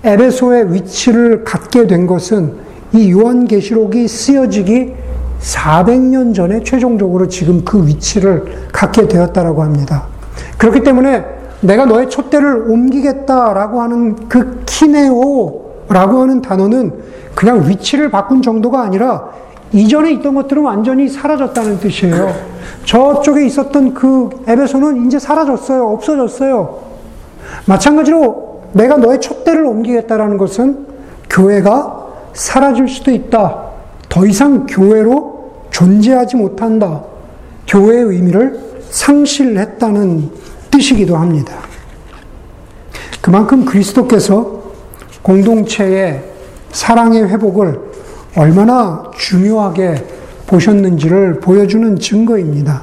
에베소의 0.03 0.73
위치를 0.75 1.45
갖게 1.45 1.87
된 1.87 2.07
것은 2.07 2.55
이 2.93 3.13
요한계시록이 3.13 4.09
쓰여지기 4.09 4.95
400년 5.41 6.35
전에 6.35 6.63
최종적으로 6.63 7.29
지금 7.29 7.65
그 7.65 7.87
위치를 7.87 8.69
갖게 8.73 9.09
되었다라고 9.09 9.63
합니다. 9.63 10.07
그렇기 10.59 10.83
때문에 10.83 11.25
내가 11.61 11.85
너의 11.85 12.09
촛대를 12.09 12.71
옮기겠다라고 12.71 13.83
하는 13.83 14.29
그 14.29 14.63
키네오라고 14.67 16.21
하는 16.21 16.43
단어는 16.43 16.93
그냥 17.35 17.69
위치를 17.69 18.11
바꾼 18.11 18.43
정도가 18.43 18.83
아니라 18.83 19.29
이전에 19.73 20.13
있던 20.13 20.35
것들은 20.35 20.63
완전히 20.63 21.09
사라졌다는 21.09 21.79
뜻이에요. 21.79 22.35
저쪽에 22.85 23.47
있었던 23.47 23.95
그 23.95 24.31
에베소는 24.47 25.07
이제 25.07 25.19
사라졌어요. 25.19 25.87
없어졌어요. 25.89 26.79
마찬가지로 27.67 28.50
내가 28.73 28.97
너의 28.97 29.21
촛대를 29.21 29.65
옮기겠다라는 29.65 30.39
것은 30.39 30.87
교회가 31.29 32.07
사라질 32.33 32.89
수도 32.89 33.11
있다. 33.11 33.71
더 34.09 34.27
이상 34.27 34.67
교회로 34.67 35.69
존재하지 35.71 36.37
못한다. 36.37 37.03
교회의 37.67 38.05
의미를 38.05 38.61
상실했다는 38.91 40.31
뜻이기도 40.71 41.17
합니다. 41.17 41.55
그만큼 43.21 43.65
그리스도께서 43.65 44.61
공동체의 45.23 46.25
사랑의 46.73 47.29
회복을 47.29 47.81
얼마나 48.37 49.11
중요하게 49.17 50.05
보셨는지를 50.47 51.41
보여주는 51.41 51.99
증거입니다. 51.99 52.83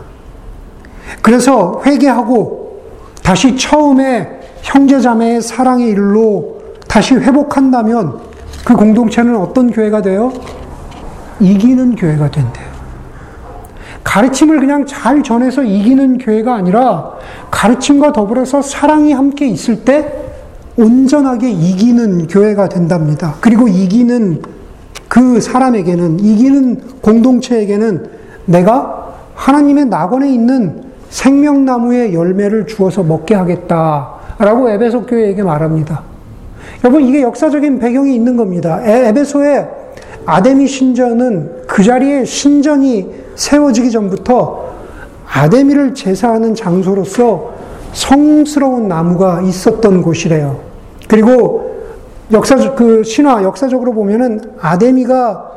그래서 1.21 1.81
회개하고 1.85 2.81
다시 3.23 3.57
처음에 3.57 4.36
형제자매의 4.67 5.41
사랑의 5.41 5.89
일로 5.89 6.61
다시 6.87 7.15
회복한다면 7.15 8.19
그 8.65 8.75
공동체는 8.75 9.37
어떤 9.37 9.71
교회가 9.71 10.01
돼요? 10.01 10.33
이기는 11.39 11.95
교회가 11.95 12.31
된대요. 12.31 12.67
가르침을 14.03 14.59
그냥 14.59 14.85
잘 14.85 15.23
전해서 15.23 15.63
이기는 15.63 16.17
교회가 16.17 16.55
아니라 16.55 17.13
가르침과 17.49 18.11
더불어서 18.11 18.61
사랑이 18.61 19.13
함께 19.13 19.47
있을 19.47 19.85
때 19.85 20.13
온전하게 20.77 21.49
이기는 21.49 22.27
교회가 22.27 22.69
된답니다. 22.69 23.35
그리고 23.41 23.67
이기는 23.67 24.41
그 25.07 25.39
사람에게는, 25.39 26.19
이기는 26.19 26.81
공동체에게는 27.01 28.09
내가 28.45 29.15
하나님의 29.35 29.85
낙원에 29.85 30.29
있는 30.29 30.83
생명나무의 31.09 32.13
열매를 32.13 32.67
주어서 32.67 33.03
먹게 33.03 33.33
하겠다. 33.33 34.16
라고 34.39 34.69
에베소 34.69 35.05
교회에게 35.05 35.43
말합니다. 35.43 36.01
여러분, 36.83 37.03
이게 37.03 37.21
역사적인 37.21 37.79
배경이 37.79 38.13
있는 38.13 38.37
겁니다. 38.37 38.79
에베소의 38.83 39.67
아데미 40.25 40.67
신전은 40.67 41.63
그 41.67 41.83
자리에 41.83 42.25
신전이 42.25 43.09
세워지기 43.35 43.91
전부터 43.91 44.67
아데미를 45.31 45.93
제사하는 45.93 46.53
장소로서 46.53 47.53
성스러운 47.93 48.87
나무가 48.87 49.41
있었던 49.41 50.01
곳이래요. 50.01 50.59
그리고 51.07 51.77
역사, 52.31 52.75
그 52.75 53.03
신화, 53.03 53.41
역사적으로 53.43 53.93
보면은 53.93 54.41
아데미가 54.59 55.51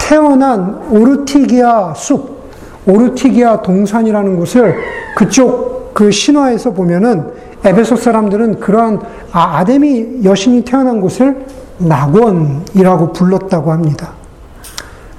태어난 0.00 0.80
오르티기아 0.90 1.94
숲, 1.94 2.40
오르티기아 2.86 3.62
동산이라는 3.62 4.36
곳을 4.36 4.76
그쪽 5.16 5.94
그 5.94 6.10
신화에서 6.10 6.72
보면은 6.72 7.24
에베소 7.64 7.96
사람들은 7.96 8.60
그러한 8.60 9.00
아, 9.32 9.58
아데미 9.58 10.24
여신이 10.24 10.64
태어난 10.64 11.00
곳을 11.00 11.44
낙원이라고 11.78 13.12
불렀다고 13.12 13.72
합니다. 13.72 14.12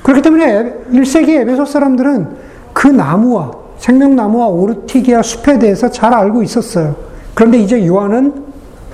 그렇기 0.03 0.21
때문에 0.21 0.73
1세기 0.91 1.29
에베소 1.41 1.65
사람들은 1.65 2.27
그 2.73 2.87
나무와 2.87 3.51
생명나무와 3.77 4.47
오르티기아 4.47 5.21
숲에 5.21 5.59
대해서 5.59 5.89
잘 5.89 6.13
알고 6.13 6.43
있었어요. 6.43 6.95
그런데 7.33 7.57
이제 7.59 7.85
요한은 7.85 8.45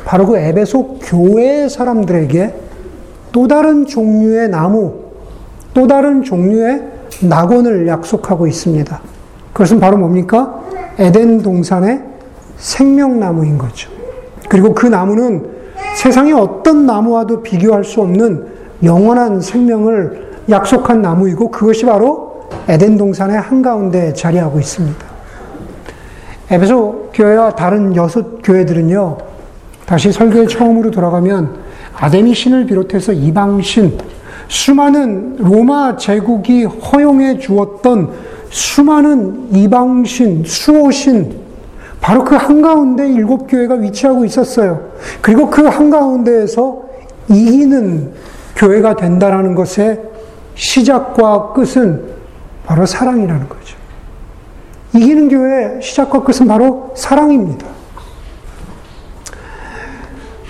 바로 0.06 0.26
그 0.26 0.38
에베소 0.38 1.00
교회 1.02 1.68
사람들에게 1.68 2.54
또 3.32 3.48
다른 3.48 3.86
종류의 3.86 4.50
나무, 4.50 4.94
또 5.74 5.86
다른 5.88 6.24
종류의 6.24 6.84
낙원을 7.24 7.88
약속하고 7.88 8.48
있습니다. 8.48 9.02
그것은 9.54 9.80
바로 9.80 9.98
뭡니까? 9.98 10.62
에덴 10.98 11.42
동산의 11.42 12.02
생명나무인 12.58 13.58
거죠. 13.58 13.90
그리고 14.50 14.74
그 14.74 14.88
나무는 14.88 15.46
세상의 15.96 16.34
어떤 16.34 16.86
나무와도 16.86 17.44
비교할 17.44 17.84
수 17.84 18.02
없는 18.02 18.46
영원한 18.84 19.42
생명을 19.42 20.28
약속한 20.50 21.02
나무이고 21.02 21.52
그것이 21.52 21.86
바로 21.86 22.48
에덴 22.68 22.98
동산의 22.98 23.40
한가운데 23.40 24.14
자리하고 24.14 24.60
있습니다. 24.60 25.06
에베소 26.50 27.10
교회와 27.14 27.52
다른 27.52 27.96
여섯 27.96 28.42
교회들은요, 28.42 29.18
다시 29.86 30.12
설교에 30.12 30.48
처음으로 30.48 30.92
돌아가면 30.92 31.58
아데미 31.94 32.34
신을 32.34 32.66
비롯해서 32.68 33.12
이방 33.12 33.62
신, 33.62 33.98
수많은 34.48 35.38
로마 35.38 35.98
제국이 35.98 36.64
허용해 36.64 37.40
주었던 37.40 38.12
수많은 38.50 39.50
이방신, 39.54 40.44
수호신, 40.46 41.47
바로 42.08 42.24
그 42.24 42.36
한가운데 42.36 43.06
일곱 43.06 43.48
교회가 43.48 43.74
위치하고 43.74 44.24
있었어요. 44.24 44.92
그리고 45.22 45.50
그 45.50 45.64
한가운데에서 45.64 46.84
이기는 47.28 48.14
교회가 48.56 48.96
된다라는 48.96 49.56
것의 49.56 50.00
시작과 50.56 51.52
끝은 51.52 52.02
바로 52.66 52.86
사랑이라는 52.86 53.50
거죠. 53.50 53.76
이기는 54.96 55.28
교회의 55.28 55.82
시작과 55.82 56.24
끝은 56.24 56.48
바로 56.48 56.94
사랑입니다. 56.96 57.68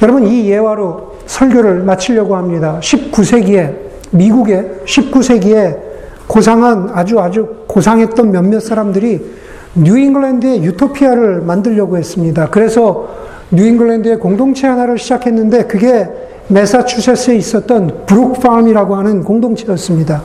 여러분, 0.04 0.28
이 0.28 0.48
예화로 0.48 1.16
설교를 1.26 1.82
마치려고 1.82 2.36
합니다. 2.36 2.80
19세기에, 2.84 3.76
미국의 4.12 4.82
19세기에 4.86 5.80
고상한, 6.28 6.92
아주 6.94 7.20
아주 7.20 7.64
고상했던 7.66 8.30
몇몇 8.30 8.60
사람들이 8.60 9.47
뉴잉글랜드의 9.78 10.64
유토피아를 10.64 11.42
만들려고 11.42 11.98
했습니다. 11.98 12.50
그래서 12.50 13.08
뉴잉글랜드의 13.52 14.20
공동체 14.20 14.68
하나를 14.68 14.98
시작했는데 14.98 15.66
그게 15.66 16.10
메사추세츠에 16.50 17.36
있었던 17.36 18.06
브룩팜이라고 18.06 18.96
하는 18.96 19.24
공동체였습니다. 19.24 20.24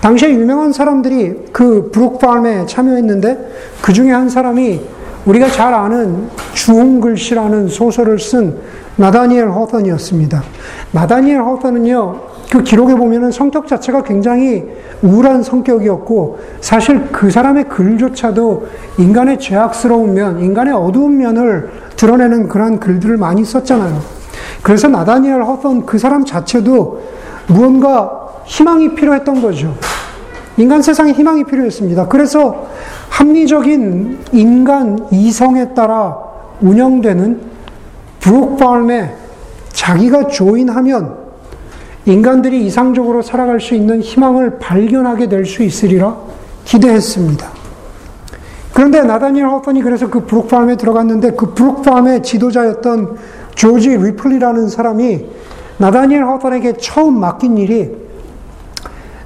당시에 0.00 0.30
유명한 0.30 0.72
사람들이 0.72 1.46
그 1.52 1.90
브룩팜에 1.92 2.66
참여했는데 2.66 3.52
그 3.82 3.92
중에 3.92 4.10
한 4.10 4.28
사람이 4.28 4.80
우리가 5.26 5.48
잘 5.48 5.74
아는 5.74 6.28
주홍 6.54 7.00
글씨라는 7.00 7.68
소설을 7.68 8.18
쓴 8.18 8.56
나다니엘 8.96 9.50
호손이었습니다. 9.50 10.42
나다니엘 10.92 11.42
호손은요, 11.42 12.20
그 12.50 12.62
기록에 12.62 12.94
보면은 12.94 13.30
성격 13.30 13.66
자체가 13.66 14.02
굉장히 14.02 14.64
우울한 15.02 15.42
성격이었고, 15.42 16.38
사실 16.60 17.08
그 17.12 17.30
사람의 17.30 17.68
글조차도 17.68 18.66
인간의 18.98 19.38
죄악스러운 19.38 20.14
면, 20.14 20.40
인간의 20.40 20.72
어두운 20.72 21.18
면을 21.18 21.70
드러내는 21.96 22.48
그런 22.48 22.80
글들을 22.80 23.16
많이 23.18 23.44
썼잖아요. 23.44 24.00
그래서 24.62 24.88
나다니엘 24.88 25.42
허턴 25.42 25.84
그 25.84 25.98
사람 25.98 26.24
자체도 26.24 27.02
무언가 27.48 28.28
희망이 28.46 28.94
필요했던 28.94 29.42
거죠. 29.42 29.74
인간 30.56 30.82
세상에 30.82 31.12
희망이 31.12 31.44
필요했습니다. 31.44 32.08
그래서 32.08 32.66
합리적인 33.10 34.18
인간 34.32 35.06
이성에 35.10 35.74
따라 35.74 36.16
운영되는 36.60 37.40
브룩발에 38.20 39.14
자기가 39.68 40.26
조인하면 40.26 41.17
인간들이 42.12 42.64
이상적으로 42.66 43.22
살아갈 43.22 43.60
수 43.60 43.74
있는 43.74 44.00
희망을 44.00 44.58
발견하게 44.58 45.28
될 45.28 45.44
수 45.44 45.62
있으리라 45.62 46.16
기대했습니다. 46.64 47.48
그런데 48.72 49.02
나다니엘 49.02 49.48
허턴이 49.48 49.82
그래서 49.82 50.08
그 50.08 50.24
브룩팜에 50.24 50.76
들어갔는데 50.76 51.32
그 51.32 51.54
브룩팜의 51.54 52.22
지도자였던 52.22 53.16
조지 53.54 53.96
리플리라는 53.96 54.68
사람이 54.68 55.26
나다니엘 55.78 56.24
허턴에게 56.24 56.74
처음 56.74 57.18
맡긴 57.18 57.58
일이 57.58 57.90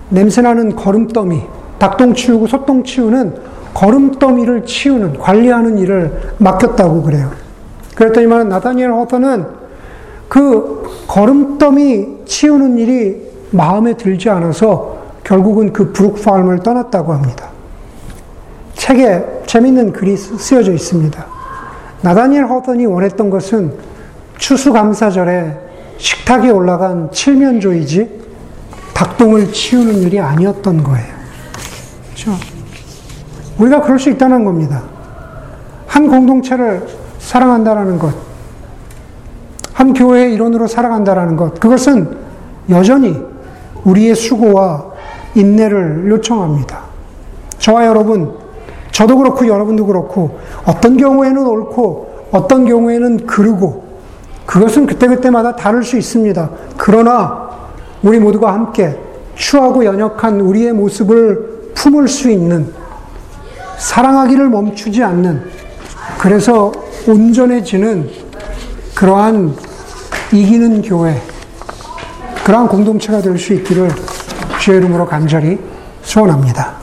냄새나는 0.09 0.77
거름더미, 0.77 1.43
닭똥 1.79 2.15
치우고 2.15 2.47
소똥 2.47 2.85
치우는 2.85 3.35
거름더미를 3.75 4.65
치우는, 4.67 5.19
관리하는 5.19 5.79
일을 5.79 6.35
맡겼다고 6.39 7.03
그래요. 7.03 7.31
그랬더니만 7.95 8.49
나다니엘 8.49 8.93
허턴은 8.93 9.62
그 10.33 11.05
거름더미 11.09 12.25
치우는 12.25 12.79
일이 12.79 13.21
마음에 13.51 13.93
들지 13.93 14.31
않아서 14.31 14.97
결국은 15.25 15.75
그 15.75 15.93
브룩팜을 15.93 16.61
떠났다고 16.61 17.13
합니다. 17.13 17.51
책에 18.73 19.43
재밌는 19.45 19.93
글이 19.93 20.17
쓰여져 20.17 20.73
있습니다. 20.73 21.27
나다니엘 22.01 22.47
허턴이 22.47 22.87
원했던 22.87 23.29
것은 23.29 23.75
추수감사절에 24.39 25.55
식탁에 25.99 26.49
올라간 26.49 27.13
칠면조이지 27.13 28.23
닭똥을 28.95 29.53
치우는 29.53 29.97
일이 29.97 30.19
아니었던 30.19 30.83
거예요. 30.83 31.15
그렇죠? 32.07 32.39
우리가 33.59 33.83
그럴 33.83 33.99
수 33.99 34.09
있다는 34.09 34.45
겁니다. 34.47 34.83
한 35.87 36.09
공동체를 36.09 36.87
사랑한다라는 37.19 37.99
것, 37.99 38.32
한 39.73 39.95
교회의 39.95 40.35
일원으로 40.35 40.67
살아간다라는 40.67 41.37
것, 41.37 41.59
그것은 41.59 42.17
여전히 42.71 43.17
우리의 43.85 44.15
수고와 44.15 44.93
인내를 45.35 46.09
요청합니다. 46.11 46.81
저와 47.59 47.87
여러분, 47.87 48.35
저도 48.91 49.17
그렇고 49.19 49.47
여러분도 49.47 49.87
그렇고, 49.87 50.39
어떤 50.65 50.97
경우에는 50.97 51.47
옳고, 51.47 52.29
어떤 52.33 52.67
경우에는 52.67 53.27
그르고, 53.27 53.85
그것은 54.47 54.87
그때그때마다 54.87 55.57
다를 55.57 55.83
수 55.83 55.97
있습니다. 55.97 56.51
그러나, 56.77 57.51
우리 58.03 58.19
모두가 58.19 58.53
함께 58.53 58.99
추하고 59.35 59.85
연약한 59.85 60.41
우리의 60.41 60.73
모습을 60.73 61.73
품을 61.75 62.09
수 62.09 62.31
있는, 62.31 62.73
사랑하기를 63.79 64.49
멈추지 64.49 65.03
않는, 65.03 65.43
그래서 66.19 66.71
온전해지는 67.09 68.22
그러한 68.95 69.57
이기는 70.33 70.83
교회, 70.83 71.21
그러한 72.45 72.69
공동체가 72.69 73.21
될 73.21 73.39
수 73.39 73.53
있기를 73.55 73.91
주의 74.61 74.79
이름으로 74.79 75.07
간절히 75.07 75.59
소원합니다. 76.03 76.82